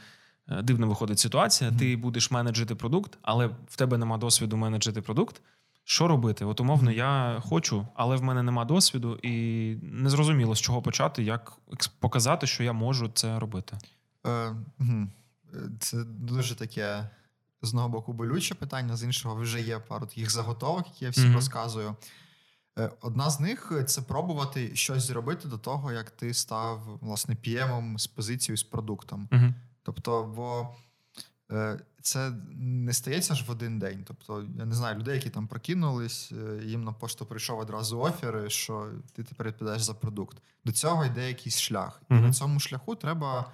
[0.49, 1.71] е, дивно виходить ситуація.
[1.71, 1.79] Мгм.
[1.79, 5.41] Ти будеш менеджити продукт, але в тебе нема досвіду менеджити продукт.
[5.85, 6.45] Що робити?
[6.45, 9.33] От умовно, я хочу, але в мене нема досвіду, і
[9.83, 11.53] не зрозуміло, з чого почати, як
[11.99, 13.77] показати, що я можу це робити.
[14.27, 14.31] Е.
[14.31, 15.07] Е,
[15.81, 17.11] Це дуже таке
[17.63, 21.25] з одного боку болюче питання, з іншого вже є пару таких заготовок, які я всім
[21.25, 21.35] Мгм.
[21.35, 21.97] розказую.
[22.79, 27.99] Е, Одна з них це пробувати щось зробити до того, як ти став власне PM
[27.99, 29.29] з позицією з продуктом.
[29.33, 29.55] Угу.
[29.83, 30.77] Тобто, бо
[31.51, 34.05] е, це не стається ж в один день.
[34.09, 38.45] Тобто, я не знаю, людей, які там прокинулись, е, їм на пошту прийшов одразу офер,
[38.53, 40.37] що ти тепер відповідаєш за продукт.
[40.65, 42.03] До цього йде якийсь шлях.
[42.11, 42.23] І Мгм.
[42.27, 43.53] на цьому шляху треба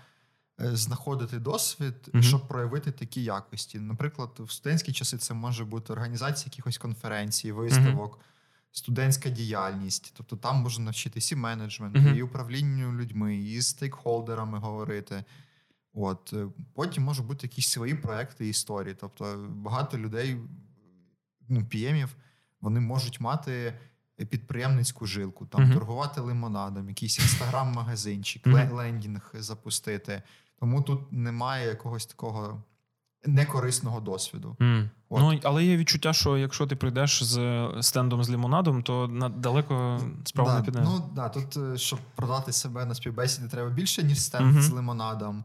[0.58, 2.22] знаходити досвід, Мгм.
[2.22, 3.80] щоб проявити такі якості.
[3.80, 8.20] Наприклад, в студентські часи це може бути організація якихось конференцій, виставок.
[8.72, 12.14] Студентська діяльність, тобто там можна навчитися і менеджменту, Мгм.
[12.16, 15.24] і управлінню людьми, і з стейкхолдерами говорити.
[15.92, 18.96] От е, потім можуть бути якісь свої проекти і історії.
[19.00, 20.36] Тобто багато людей,
[21.48, 22.16] ну, піємів,
[22.60, 23.78] вони можуть мати
[24.16, 25.72] підприємницьку жилку, там Мгм.
[25.74, 30.22] торгувати лимонадом, якийсь інстаграм-магазинчик, ле- лендінг запустити.
[30.60, 32.62] Тому тут немає якогось такого
[33.26, 34.56] некорисного досвіду.
[34.60, 34.88] Mm.
[35.08, 35.20] От.
[35.20, 40.00] Ну, але є відчуття, що якщо ти прийдеш з стендом з лимонадом, то на далеко
[40.24, 40.80] справа да, не піде.
[40.80, 44.62] Ну да, тут, е, щоб продати себе на співбесіді, треба більше, ніж стенд Мгм.
[44.62, 45.44] з лимонадом.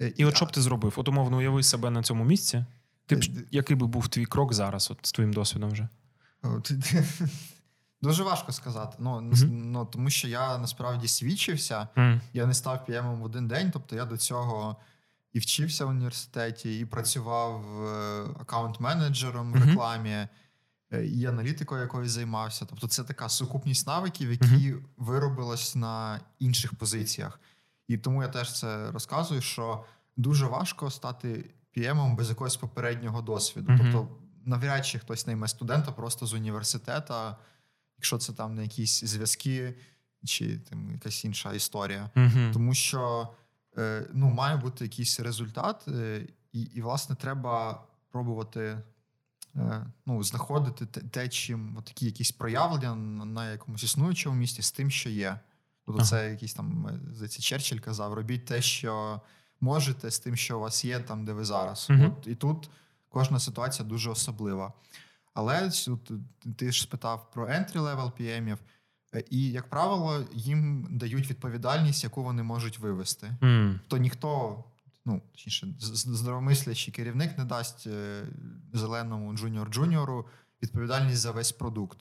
[0.00, 0.94] Е, І от що б ти зробив?
[0.96, 2.64] От умовно уяви себе на цьому місці.
[3.06, 5.88] Ти б, Е, який би був твій крок зараз, от з твоїм досвідом вже?
[8.02, 8.96] Дуже важко сказати.
[8.98, 9.72] Ну, Мгм.
[9.72, 12.20] ну, тому що я насправді свідчився, Mm.
[12.32, 13.70] я не став піємом в один день.
[13.70, 14.76] Тобто я до цього
[15.32, 20.10] і вчився в університеті, і працював е, аккаунт-менеджером в рекламі,
[20.92, 22.64] е, і аналітикою якоюсь займався.
[22.70, 27.40] Тобто, це така сукупність навиків, які виробилась на інших позиціях.
[27.88, 29.84] І тому я теж це розказую, що
[30.16, 33.72] дуже важко стати піємом без якогось попереднього досвіду.
[33.78, 34.08] Тобто,
[34.44, 37.14] навряд чи хтось найме студента просто з університету,
[37.98, 39.74] якщо це там не якісь зв'язки
[40.24, 42.10] чи там якась інша історія.
[42.16, 42.52] Угу.
[42.52, 43.28] Тому що
[43.78, 48.82] е, ну, має бути якийсь результат, е, і, і власне, треба пробувати
[49.56, 54.72] е, ну, знаходити те, те чим от такі якісь проявлення на, якомусь існуючому місці з
[54.72, 55.38] тим, що є.
[55.86, 56.10] Тобто, Ага.
[56.10, 59.20] це якийсь там, е, здається, Черчилль казав: робіть те, що
[59.60, 61.86] можете, з тим, що у вас є, там, де ви зараз.
[61.90, 62.14] Мгм.
[62.18, 62.70] От, і тут
[63.08, 64.72] кожна ситуація дуже особлива.
[65.36, 65.70] Але
[66.56, 68.58] ти ж спитав про entry-level PM-ів,
[69.14, 73.36] е, і, як правило, їм дають відповідальність, яку вони можуть вивести.
[73.40, 73.78] Mm.
[73.88, 74.64] То ніхто,
[75.04, 76.06] ну точніше, з- з-
[76.90, 78.22] керівник не дасть е,
[78.72, 80.24] зеленому junior-джуніору
[80.62, 81.98] відповідальність за весь продукт.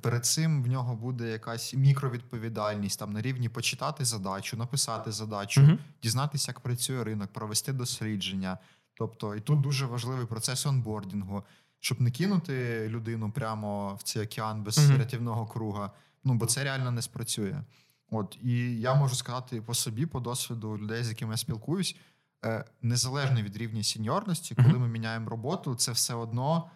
[0.00, 5.78] Перед цим в нього буде якась мікровідповідальність там на рівні почитати задачу, написати задачу, Мгм.
[6.02, 8.58] дізнатися, як працює ринок, провести дослідження.
[8.94, 11.42] Тобто, і тут дуже важливий процес онбордінгу,
[11.80, 14.98] щоб не кинути людину прямо в цей океан без Мгм.
[14.98, 15.90] рятівного круга.
[16.24, 17.62] Ну бо це реально не спрацює.
[18.10, 21.96] От і я можу сказати по собі, по досвіду людей, з якими я спілкуюсь,
[22.44, 24.80] е, незалежно від рівня сеньорності, коли Мгм.
[24.80, 26.70] ми міняємо роботу, це все одно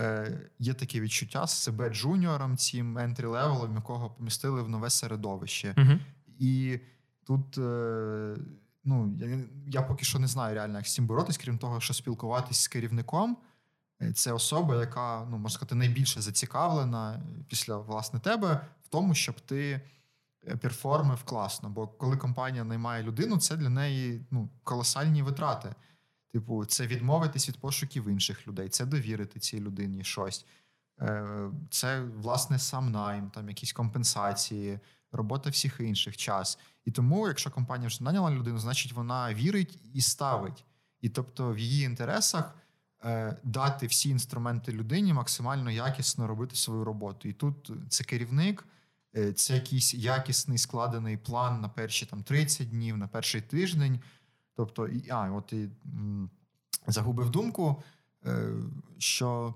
[0.00, 4.90] е, є таке відчуття з себе джуніором, цим entry level ом, якого помістили в нове
[4.90, 5.74] середовище.
[5.78, 5.98] Угу.
[6.38, 6.78] І
[7.26, 8.36] тут е,
[8.84, 11.94] ну, я, я поки що не знаю реально, як з цим боротись, крім того, що
[11.94, 13.36] спілкуватись з керівником,
[14.14, 19.80] це особа, яка ну можна сказати, найбільше зацікавлена після власне тебе в тому, щоб ти
[20.48, 21.70] е, перформив класно.
[21.70, 25.74] Бо коли компанія наймає людину, це для неї ну, колосальні витрати.
[26.32, 30.46] Типу, це відмовитись від пошуків інших людей, це довірити цій людині щось.
[31.00, 34.80] Е, це власне сам найм, там якісь компенсації,
[35.12, 36.58] робота всіх інших час.
[36.84, 40.64] І тому, якщо компанія вже наняла людину, значить вона вірить і ставить.
[41.00, 42.59] І тобто в її інтересах е,
[43.42, 47.28] дати всі інструменти людині максимально якісно робити свою роботу.
[47.28, 48.64] І тут це керівник,
[49.16, 54.00] е, це якийсь якісний складений план на перші там 30 днів, на перший тиждень.
[54.56, 55.68] Тобто, і а, от і
[56.86, 57.82] загубив думку,
[58.26, 58.52] е,
[58.98, 59.54] що.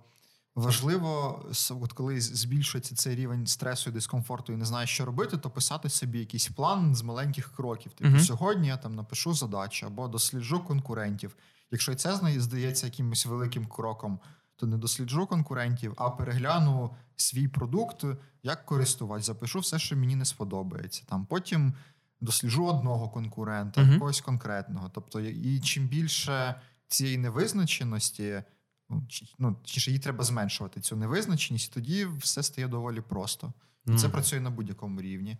[0.56, 5.50] Важливо, от коли збільшується цей рівень стресу і дискомфорту, і не знаєш, що робити, то
[5.50, 7.92] писати собі якийсь план з маленьких кроків.
[7.92, 8.20] Типу, uh-huh.
[8.20, 11.36] сьогодні я там напишу задачу або досліджу конкурентів.
[11.74, 14.18] Якщо це здається якимось великим кроком,
[14.56, 18.04] то не досліджу конкурентів, а перегляну свій продукт,
[18.42, 21.02] як користувати, запишу все, що мені не сподобається.
[21.06, 21.74] Там Потім
[22.20, 23.92] досліджу одного конкурента, uh-huh.
[23.92, 24.90] якогось конкретного.
[24.94, 28.42] Тобто, і чим більше цієї невизначеності.
[28.88, 29.06] Ну,
[29.38, 33.52] ну, чи її треба зменшувати цю невизначеність, тоді все стає доволі просто.
[33.86, 33.98] Mm.
[33.98, 35.38] Це працює на будь-якому рівні.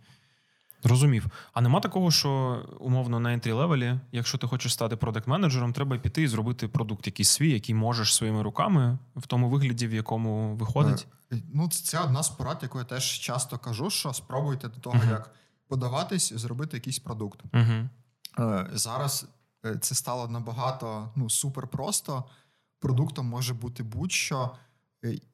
[0.85, 1.27] Розумів.
[1.53, 6.23] А нема такого, що умовно на ентрі левелі, якщо ти хочеш стати продакт-менеджером, треба піти
[6.23, 11.07] і зробити продукт якийсь свій, який можеш своїми руками в тому вигляді, в якому виходить.
[11.33, 14.97] Е, ну, це одна з порад, яку я теж часто кажу: що спробуйте до того,
[14.97, 15.11] uh-huh.
[15.11, 15.35] як
[15.69, 17.41] подаватись, зробити якийсь продукт.
[17.53, 17.89] Uh-huh.
[18.77, 19.27] Зараз
[19.67, 22.25] е, це стало набагато ну, супер просто
[22.79, 24.51] продуктом може бути будь-що,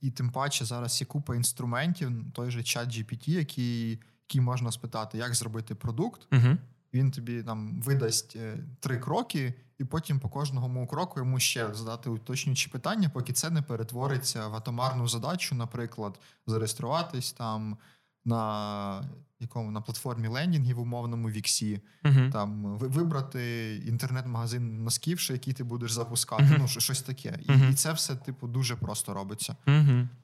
[0.00, 5.18] і тим паче зараз є купа інструментів, той же чат GPT, який який можна спитати,
[5.18, 6.28] як зробити продукт.
[6.30, 6.56] uh
[6.94, 12.10] Він тобі там видасть е, три кроки, і потім по кожному кроку йому ще задати
[12.10, 17.78] уточнюючі питання, поки це не перетвориться в атомарну задачу, наприклад, зареєструватись там
[18.24, 19.08] на
[19.40, 22.32] якому на платформі лендінгів умовному віксі, uh-huh.
[22.32, 26.44] там вибрати інтернет-магазин носків, який ти будеш запускати.
[26.44, 26.58] Uh-huh.
[26.58, 27.68] Ну щось таке, uh-huh.
[27.68, 29.56] і, і це все типу дуже просто робиться.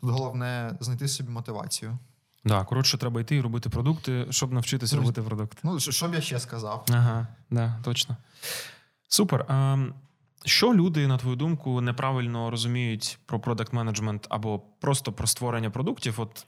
[0.00, 1.98] Тут головне знайти собі мотивацію.
[2.46, 5.58] Да, коротше, треба йти і робити продукти, щоб навчитися ну, робити продукти.
[5.62, 6.84] Ну що б я ще сказав?
[6.90, 8.16] Ага, да, точно.
[9.08, 9.44] Супер.
[9.48, 9.78] А,
[10.44, 16.20] Що люди, на твою думку, неправильно розуміють про продакт менеджмент або просто про створення продуктів?
[16.20, 16.46] От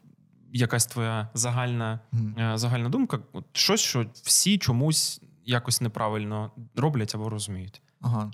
[0.53, 2.57] якась твоя загальна mm.
[2.57, 7.81] загальна думка, От щось, що всі чомусь якось неправильно роблять або розуміють.
[8.01, 8.31] Ага.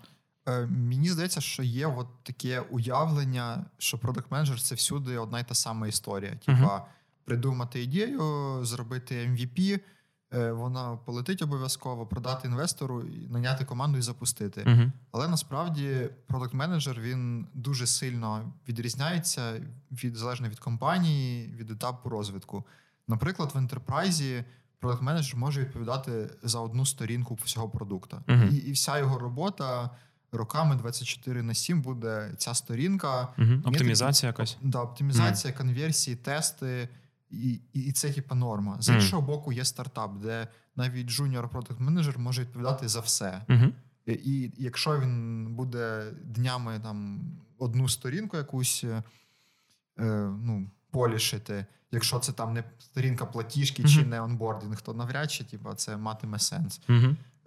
[0.47, 5.43] Е, Мені здається, що є от таке уявлення, що продакт менеджер це всюди одна й
[5.43, 6.35] та сама історія.
[6.35, 6.81] Типа uh-huh.
[7.25, 9.79] Придумати ідею, зробити MVP,
[10.35, 14.61] Е, вона полетить обов'язково, продати інвестору, наняти команду і запустити.
[14.61, 14.91] Uh-huh.
[15.11, 19.61] Але насправді продакт-менеджер він дуже сильно відрізняється
[19.91, 22.63] від залежно від компанії, від етапу розвитку.
[23.07, 24.43] Наприклад, в ентерпрайзі
[24.79, 28.17] продакт-менеджер може відповідати за одну сторінку всього продукту.
[28.27, 28.49] Uh-huh.
[28.49, 29.89] І, і вся його робота.
[30.31, 33.27] Роками 24 на 7 буде ця сторінка.
[33.37, 33.51] Угу.
[33.65, 34.57] Оптимізація якась.
[34.61, 35.57] Да, Оптимізація, угу.
[35.57, 36.89] конверсії, тести,
[37.35, 38.77] і і, це типа норма.
[38.79, 39.25] З іншого мм.
[39.25, 43.41] боку, є стартап, де навіть junior product manager може відповідати за все.
[43.47, 43.71] Mm-hmm.
[44.05, 47.21] І, і якщо він буде днями там
[47.57, 49.03] одну сторінку якусь е,
[50.41, 53.95] ну, полішити, якщо це там не сторінка платіжки mm-hmm.
[53.95, 56.81] чи не онбординг, то навряд чи типа, це матиме сенс.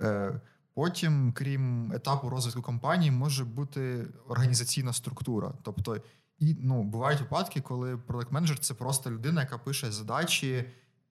[0.01, 0.41] Е,
[0.79, 5.53] Потім, крім етапу розвитку компанії, може бути організаційна структура.
[5.63, 5.97] Тобто
[6.39, 10.65] і ну, бувають випадки, коли продакт менеджер це просто людина, яка пише задачі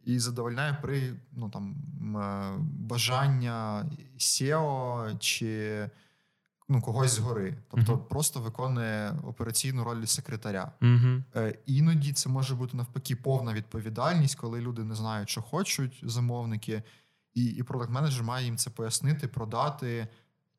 [0.05, 1.75] і задовольняє при ну, там,
[2.17, 3.85] е, бажання
[4.17, 5.89] SEO чи
[6.69, 7.57] ну, когось згори.
[7.71, 8.07] Тобто uh-huh.
[8.07, 10.71] просто виконує операційну роль секретаря.
[10.81, 11.55] Uh-huh.
[11.65, 16.83] Іноді це може бути навпаки повна відповідальність, коли люди не знають, що хочуть замовники,
[17.33, 20.07] і і продакт менеджер має їм це пояснити, продати,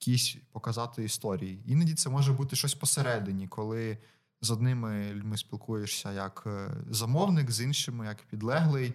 [0.00, 1.62] якісь показати історії.
[1.66, 3.98] Іноді це може бути щось посередині, коли
[4.40, 8.94] з одними людьми спілкуєшся як е, замовник, з іншими як підлеглий.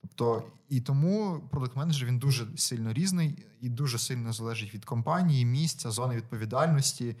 [0.00, 5.44] Тобто, і тому продакт менеджер він дуже сильно різний і дуже сильно залежить від компанії,
[5.44, 7.16] місця, зони відповідальності.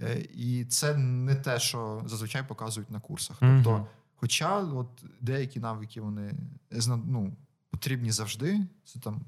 [0.00, 3.36] Е, і це не те, що зазвичай показують на курсах.
[3.40, 6.34] Тобто, хоча от деякі навики вони
[6.88, 7.36] ну,
[7.70, 9.20] потрібні завжди, це там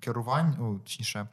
[0.00, 1.28] керування, о, точніше,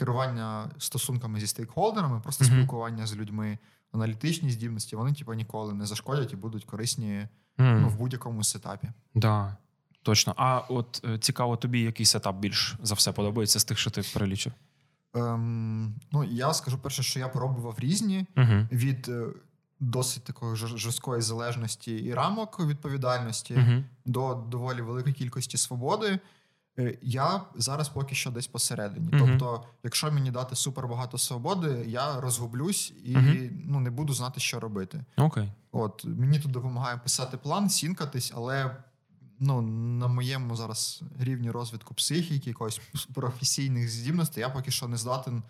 [0.00, 2.52] керування стосунками зі стейкхолдерами, просто mm-hmm.
[2.52, 3.58] спілкування з людьми
[3.92, 7.28] аналітичні здібності, вони типу, ніколи не зашкодять і будуть корисні
[7.58, 7.80] mm.
[7.80, 8.88] ну, в будь-якому сетапі.
[9.14, 9.56] Да,
[10.02, 10.34] Точно.
[10.36, 14.02] А от е, цікаво, тобі який сетап більш за все подобається з тих, що ти
[14.14, 14.52] перелічив?
[15.14, 18.68] Ем, Ну, я скажу перше, що я пробував різні uh-huh.
[18.72, 19.26] від е,
[19.80, 23.84] досить такої жорсткої залежності і рамок відповідальності Мгм.
[24.04, 26.18] до доволі великої кількості свободи.
[26.80, 29.08] Е, Я зараз поки що десь посередині.
[29.12, 29.28] Мгм.
[29.38, 33.62] Тобто, якщо мені дати супер багато свободи, я розгублюсь і Мгм.
[33.64, 35.04] ну, не буду знати, що робити.
[35.16, 35.52] Окей.
[35.72, 38.76] От мені тут допомагає писати план, сінкатись, але
[39.38, 39.62] ну,
[39.98, 42.80] на моєму зараз рівні розвитку психіки, якоїсь
[43.14, 45.42] професійних здібностей, я поки що не здатен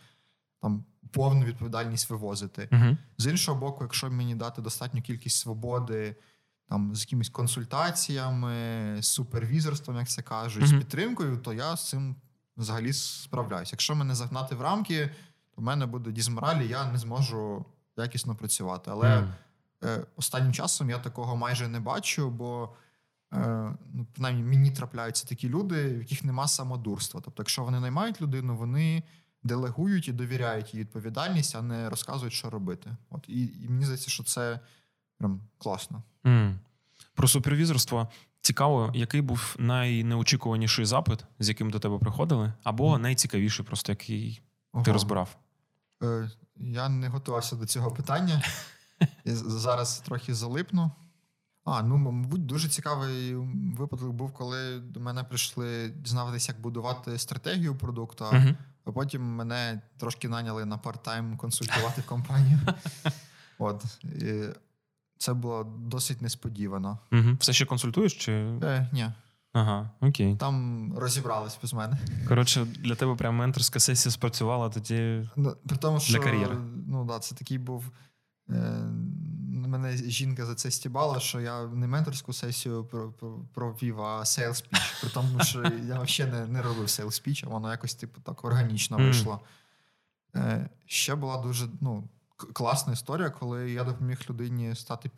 [0.62, 2.68] там повну відповідальність вивозити.
[2.72, 2.96] Угу.
[3.18, 6.16] З іншого боку, якщо мені дати достатню кількість свободи,
[6.70, 8.52] там з якимись консультаціями,
[9.02, 12.16] з супервізорством, як це кажуть, з підтримкою, то я з цим
[12.56, 13.72] взагалі справляюсь.
[13.72, 15.10] Якщо мене загнати в рамки,
[15.54, 17.64] то в мене буде дізмораль, і я не зможу
[17.96, 18.90] якісно працювати.
[18.90, 19.28] Але
[19.84, 22.74] е, останнім часом я такого майже не бачу, бо
[23.32, 27.20] е, ну, принаймні мені трапляються такі люди, в яких нема самодурства.
[27.24, 29.02] Тобто, якщо вони наймають людину, вони
[29.42, 32.96] делегують і довіряють їй відповідальність, а не розказують, що робити.
[33.10, 34.60] От і, і мені здається, що це
[35.20, 36.02] прям класно.
[36.26, 36.58] М.
[37.14, 38.08] Про супервізорство.
[38.40, 44.42] Цікаво, який був найнеочікуваніший запит, з яким до тебе приходили, або найцікавіший, просто який
[44.84, 45.36] ти розбирав.
[46.02, 48.42] Е, я не готувався до цього питання.
[49.24, 50.90] Я зараз трохи залипну.
[51.64, 53.34] А, ну, мабуть, дуже цікавий
[53.78, 58.54] випадок був, коли до мене прийшли дізнаватися, як будувати стратегію продукту, Угу.
[58.84, 62.58] а потім мене трошки наняли на парт-тайм консультувати компанію.
[63.58, 63.84] От.
[64.04, 64.44] І
[65.20, 66.98] це було досить несподівано.
[67.12, 67.36] Угу.
[67.40, 68.14] Все ще консультуєш?
[68.14, 68.32] Чи...
[68.62, 69.06] Е, ні,
[69.52, 70.36] Ага, окей.
[70.36, 71.98] там розібрались без мене.
[72.28, 75.28] Коротше, для тебе прям менторська сесія спрацювала тоді.
[75.36, 76.56] Ну, При тому, що кар'єри.
[76.86, 77.84] ну, да, це такий був.
[78.50, 78.82] Е,
[79.70, 84.48] мене жінка за це стібала, що я не менторську сесію про- про- провів, а sales
[84.64, 85.00] speech.
[85.00, 88.44] При тому, що я взагалі не, не робив sales speech, а воно якось типу так
[88.44, 89.40] органічно вийшло.
[90.36, 92.08] Е, ще була дуже ну,
[92.52, 95.08] класна історія, коли я допоміг людині стати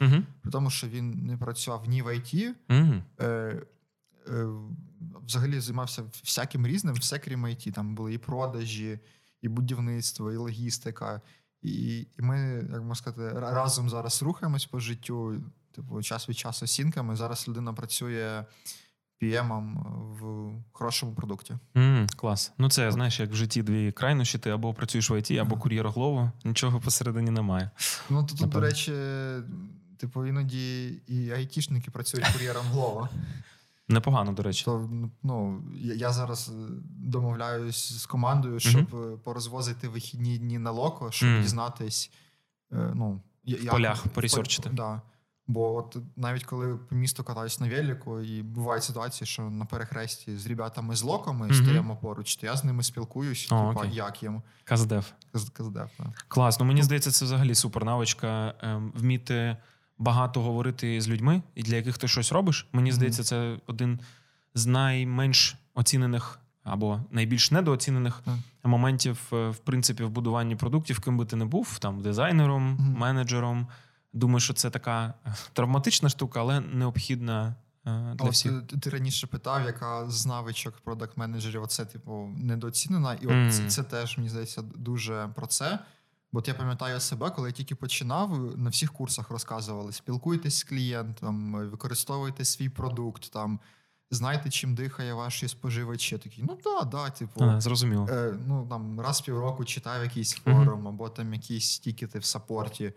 [0.00, 0.22] Угу.
[0.42, 2.54] при тому, що він не працював ні в IT,
[3.20, 3.62] е,
[4.28, 4.46] е,
[5.26, 7.72] взагалі займався всяким різним, все крім IT.
[7.72, 8.98] Там були і продажі,
[9.42, 11.20] і будівництво, і логістика.
[11.62, 12.38] І, і ми,
[12.72, 15.42] як можна сказати, разом зараз рухаємось по життю,
[15.72, 17.16] типу, час від часу сінками.
[17.16, 18.44] Зараз людина працює
[19.22, 19.74] PM-ом
[20.20, 21.54] в хорошому продукті.
[21.76, 22.52] М, клас.
[22.58, 25.88] Ну, це знаєш, як в житті дві крайнощі, ти або працюєш в IT, або кур'єр
[25.88, 27.70] голову, нічого посередині немає.
[28.10, 28.92] Ну тут, до речі,
[29.96, 33.08] типу, іноді і айтішники працюють кур'єром голова.
[33.88, 34.64] Непогано, до речі.
[34.64, 34.90] То
[35.22, 36.52] ну я, зараз е,
[36.88, 41.42] домовляюсь з командою, щоб е, порозвозити вихідні дні на локо, щоб Мгм.
[41.42, 42.10] дізнатись.
[42.72, 44.68] е, Ну, я- як- полях в поресерчити.
[44.68, 45.02] пол- Да.
[45.48, 50.36] Бо от навіть коли по місту катаюсь на велику, і бувають ситуації, що на перехресті
[50.36, 51.54] з ребятами з локами Мгм.
[51.54, 55.12] стоїмо поруч, то я з ними спілкуюсь, О, типа, як їм Каздев.
[55.52, 55.88] Каздев.
[55.98, 56.12] Да.
[56.28, 56.60] Клас.
[56.60, 59.56] Ну мені здається, це взагалі супер навичка ем, вміти
[59.98, 62.66] багато говорити з людьми, і для яких ти щось робиш.
[62.72, 64.00] Мені здається, це один
[64.54, 68.34] з найменш оцінених або найбільш недооцінених Так.
[68.64, 72.92] моментів, е, в принципі, в будуванні продуктів, ким би ти не був, там дизайнером, Мгм.
[72.98, 73.66] менеджером.
[74.16, 77.54] Думаю, що це така е, травматична штука, але необхідна
[77.86, 78.62] е, для от всіх.
[78.66, 83.14] ти, ти раніше питав, яка з навичок продакт-менеджерів оце, типу, недооцінена.
[83.14, 83.50] І Мгм.
[83.50, 85.78] це, це теж, мені здається, дуже про це.
[86.32, 90.64] Бо от я пам'ятаю себе, коли я тільки починав, на всіх курсах розказували: спілкуйтесь з
[90.64, 93.60] клієнтом, використовуйте свій продукт, там,
[94.10, 96.14] знайте, чим дихає ваші споживачі.
[96.14, 97.44] Я Такий, ну да, да, типу.
[97.44, 98.08] А, зрозуміло.
[98.10, 102.92] Е, ну там раз в півроку читав якийсь форум або там якісь тікети в саппорті.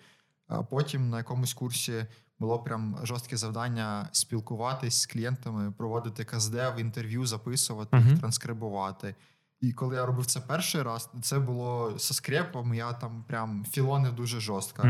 [0.49, 2.05] А потім на якомусь курсі
[2.39, 9.15] було прям жорстке завдання спілкуватись з клієнтами, проводити КСД, інтерв'ю, записувати, їх, транскрибувати.
[9.61, 14.15] І коли я робив це перший раз, це було со скрепом, я там прям філонив
[14.15, 14.87] дуже жорстко.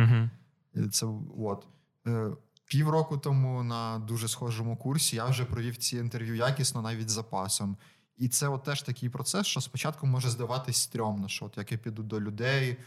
[0.76, 1.06] І Це
[1.38, 1.68] от.
[2.08, 2.30] Е,
[2.66, 7.78] Півроку тому на дуже схожому курсі я вже провів ці інтерв'ю якісно, навіть з запасом.
[8.18, 11.78] І це от теж такий процес, що спочатку може здаватись стрьомно, що от як я
[11.78, 12.78] піду до людей,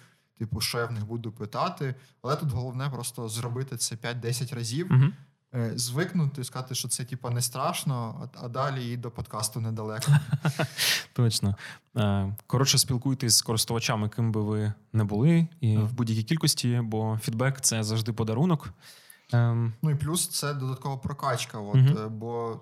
[0.42, 1.94] типу, що я в них буду питати.
[2.22, 4.90] Але тут головне просто зробити це 5-10 разів,
[5.54, 10.12] е, звикнути, сказати, що це типу, не страшно, а, а далі і до подкасту недалеко.
[11.12, 11.56] Точно.
[11.96, 17.18] Е, Коротше, спілкуйтесь з користувачами, ким би ви не були, і в будь-якій кількості, бо
[17.22, 18.68] фідбек це завжди подарунок.
[19.32, 21.58] Ем, Ну і плюс це додаткова прокачка.
[21.58, 22.60] От, е, Бо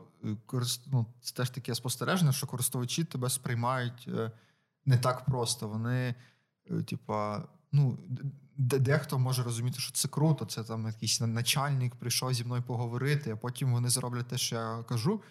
[0.87, 4.09] ну, це теж таке спостереження, що користувачі тебе сприймають
[4.87, 5.69] не так просто.
[5.69, 6.15] Вони,
[6.87, 7.43] типа,
[7.73, 7.99] ну,
[8.57, 13.37] дехто може розуміти, що це круто, це там якийсь начальник прийшов зі мною поговорити, а
[13.37, 15.23] потім вони зроблять те, що я кажу.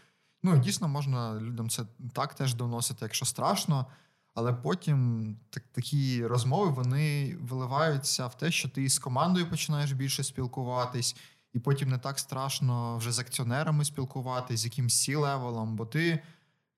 [0.43, 1.83] Ну, дійсно можна людям це
[2.13, 3.85] так теж доносити, якщо страшно.
[4.33, 10.23] Але потім так, такі розмови вони виливаються в те, що ти з командою починаєш більше
[10.23, 11.15] спілкуватись,
[11.53, 16.23] і потім не так страшно вже з акціонерами спілкуватись, з якимсь сі левелом, бо ти,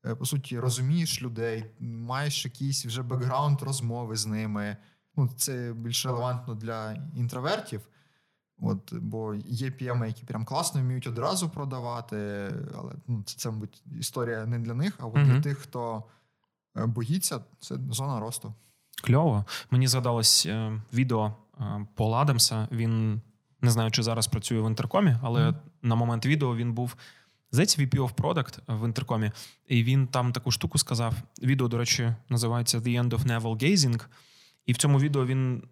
[0.05, 4.77] е, по суті, розумієш людей, маєш якийсь вже бекграунд розмови з ними.
[5.15, 7.81] Ну, Це більш релевантно для інтровертів.
[8.61, 12.17] От, Бо є PM, які прям класно вміють одразу продавати,
[12.77, 15.25] але ну, це, це мабуть, історія не для них, а от uh-huh.
[15.25, 16.03] для тих, хто
[16.77, 18.53] е, боїться, це зона росту.
[19.03, 19.45] Кльово.
[19.71, 22.67] Мені згадалось е, відео е, Пола Адамса.
[22.71, 23.21] Він
[23.61, 25.55] не знаю, чи зараз працює в інтеркомі, але mm-hmm.
[25.81, 26.95] на момент відео він був
[27.51, 29.31] здається, VP of Product в інтеркомі,
[29.67, 31.13] і він там таку штуку сказав.
[31.41, 34.01] Відео, до речі, називається The End of Naval Gazing.
[34.65, 35.63] І в цьому відео він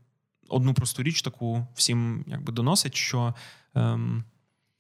[0.50, 3.34] одну просту річ таку всім якби доносить, що
[3.76, 4.24] ем,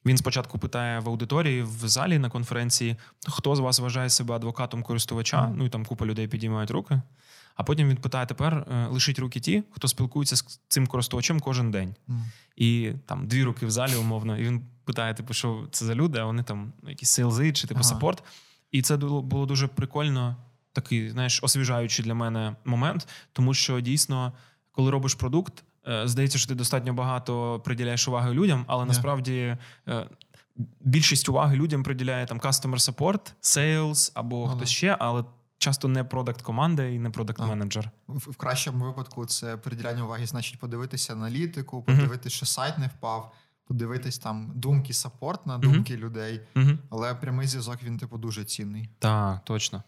[0.05, 2.95] він спочатку питає в аудиторії в залі на конференції,
[3.27, 5.53] хто з вас вважає себе адвокатом користувача.
[5.55, 7.01] Ну і там купа людей підіймають руки.
[7.55, 11.71] А потім він питає: тепер е, лишіть руки ті, хто спілкується з цим користувачем кожен
[11.71, 11.95] день.
[12.07, 12.19] Mm.
[12.55, 14.37] І там дві руки в залі, умовно.
[14.37, 17.79] І він питає, типу, що це за люди, а вони там якісь сейлзи чи типу
[17.79, 17.89] ага.
[17.89, 18.23] саппорт.
[18.71, 20.35] І це було дуже прикольно,
[20.73, 24.33] такий, знаєш, освіжаючий для мене момент, тому що дійсно,
[24.71, 28.87] коли робиш продукт, е, здається, що ти достатньо багато приділяєш уваги людям, але yeah.
[28.87, 29.57] насправді.
[29.87, 30.07] Е,
[30.79, 34.55] більшість уваги людям приділяє там customer support, sales або ага.
[34.55, 35.23] хтось ще, але
[35.57, 37.91] часто не продакт команда і не продакт менеджер.
[38.07, 43.33] В, в кращому випадку це приділяння уваги, значить, подивитися аналітику, подивитися, що сайт не впав,
[43.67, 46.41] подивитись там думки саппорт на думки людей.
[46.89, 48.89] Але прямий зв'язок він, типу, дуже цінний.
[48.99, 49.83] Так, точно.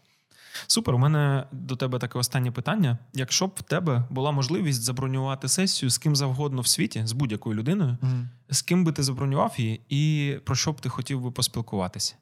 [0.66, 2.98] Супер, у мене до тебе таке останнє питання.
[3.12, 7.56] Якщо б в тебе була можливість забронювати сесію з ким завгодно в світі, з будь-якою
[7.56, 8.26] людиною, mm.
[8.50, 12.14] з ким би ти забронював її, і про що б ти хотів би поспілкуватися?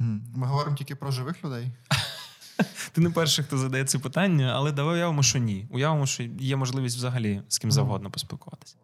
[0.00, 0.20] Mm.
[0.34, 1.72] Ми говоримо тільки про живих людей.
[2.92, 5.66] Ти не перший, хто задає це питання, але давай уявимо, що ні.
[5.70, 8.76] Уявимо, що є можливість взагалі з ким завгодно поспілкуватися.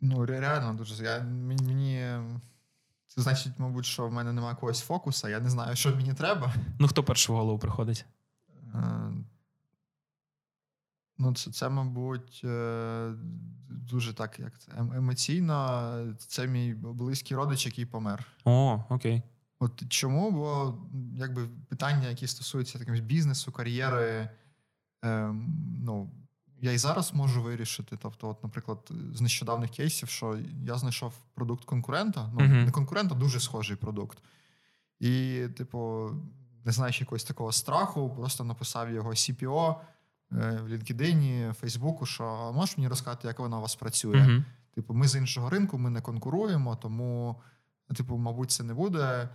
[0.00, 1.04] Ну, реально дуже.
[1.04, 2.02] Я, Мені.
[3.06, 6.54] Це значить, мабуть, що в мене немає якогось фокуса, я не знаю, що мені треба.
[6.78, 8.04] Ну, хто перший в голову приходить?
[8.74, 9.12] Е,
[11.18, 13.12] ну, це, це, мабуть, е,
[13.68, 15.92] дуже так, як це ем, емоційно.
[16.18, 18.26] Це мій близький родич, який помер.
[18.44, 19.22] О, окей.
[19.58, 20.30] От чому?
[20.30, 20.78] Бо
[21.16, 24.30] якби питання, які стосуються таким бізнесу, кар'єри,
[25.04, 25.34] е,
[25.84, 26.10] ну,
[26.60, 27.96] я і зараз можу вирішити.
[28.02, 32.64] Тобто, от, наприклад, з нещодавних кейсів, що я знайшов продукт конкурента, ну uh-huh.
[32.64, 34.18] не конкурента, дуже схожий продукт.
[35.00, 36.10] І, типу,
[36.64, 42.78] не знаєш якогось такого страху, просто написав його CPO е, в LinkedIn, Фейсбуку, що можеш
[42.78, 44.16] мені розказати, як воно у вас працює?
[44.16, 44.44] Uh-huh.
[44.74, 47.40] Типу, ми з іншого ринку, ми не конкуруємо, тому,
[47.96, 49.28] типу, мабуть, це не буде.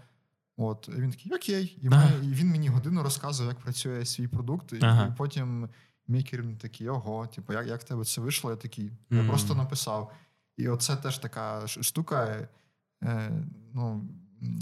[0.57, 2.09] От він такий окей, і, ага.
[2.21, 5.07] ми, і він мені годину розказує, як працює свій продукт, і, ага.
[5.07, 5.69] і потім
[6.07, 8.51] мій керівник такий, ого, типу, як як в тебе це вийшло?
[8.51, 9.27] Я такий, я mm.
[9.27, 10.11] просто написав.
[10.57, 12.47] І оце теж така штука.
[13.03, 13.31] Е,
[13.73, 14.09] ну,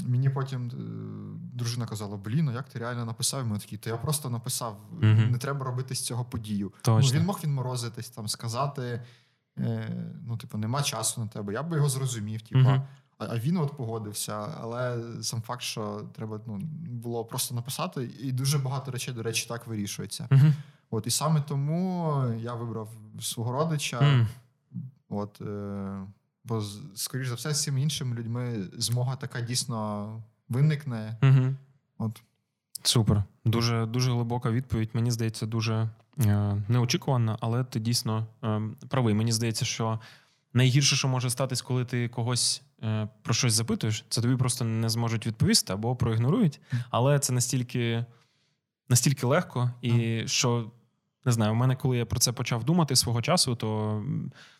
[0.07, 0.76] Мені потім е,
[1.58, 3.41] дружина казала: Блін, ну як ти реально написав?
[3.41, 5.32] І ми такі, то я просто написав, mm-hmm.
[5.32, 6.72] не треба робити з цього подію.
[6.88, 9.05] Ну, Він мог він морозитись, там сказати:
[9.58, 11.53] е, ну, типу, нема часу на тебе.
[11.53, 12.41] Я би його зрозумів.
[12.41, 12.82] Типу, mm-hmm.
[13.18, 16.58] А він от погодився, але сам факт, що треба ну,
[16.89, 20.28] було просто написати, і дуже багато речей, до речі, так вирішується.
[20.32, 20.53] Uh-huh.
[20.89, 22.89] От І саме тому я вибрав
[23.20, 23.99] свого родича.
[23.99, 24.28] Mm.
[25.10, 26.05] От, е,
[26.43, 26.64] Бо,
[26.95, 31.18] скоріш за все, з цими іншими людьми змога така дійсно виникне.
[31.22, 31.56] Uh-huh.
[31.98, 32.22] От.
[32.84, 33.24] Супер.
[33.45, 34.89] Дуже дуже глибока відповідь.
[34.93, 35.89] Мені здається, дуже
[36.26, 39.14] е, неочікувана, але ти дійсно е, правий.
[39.14, 40.00] Мені здається, що
[40.54, 44.89] найгірше, що може статись, коли ти когось е, про щось запитуєш, це тобі просто не
[44.89, 46.62] зможуть відповісти або проігнорують.
[46.89, 48.06] Але це настільки
[48.89, 50.28] настільки легко, і mm.
[50.28, 50.72] що
[51.26, 54.04] не знаю, у мене, коли я про це почав думати свого часу, то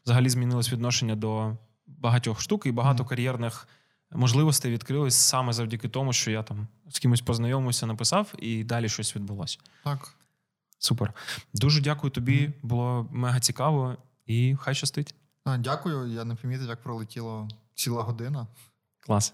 [0.05, 1.57] взагалі змінилось відношення до
[1.88, 3.07] багатьох штук і багато mm.
[3.07, 3.67] кар'єрних.
[4.11, 9.15] Можливостей відкрились саме завдяки тому, що я там з кимось познайомився, написав, і далі щось
[9.15, 9.59] відбулося.
[9.83, 10.13] Так.
[10.79, 11.13] Супер.
[11.53, 12.51] Дуже дякую тобі.
[12.63, 15.15] Було мега цікаво і хай щастить.
[15.59, 16.13] Дякую.
[16.13, 18.47] Я не помітив, як пролетіло ціла година.
[18.99, 19.31] Клас.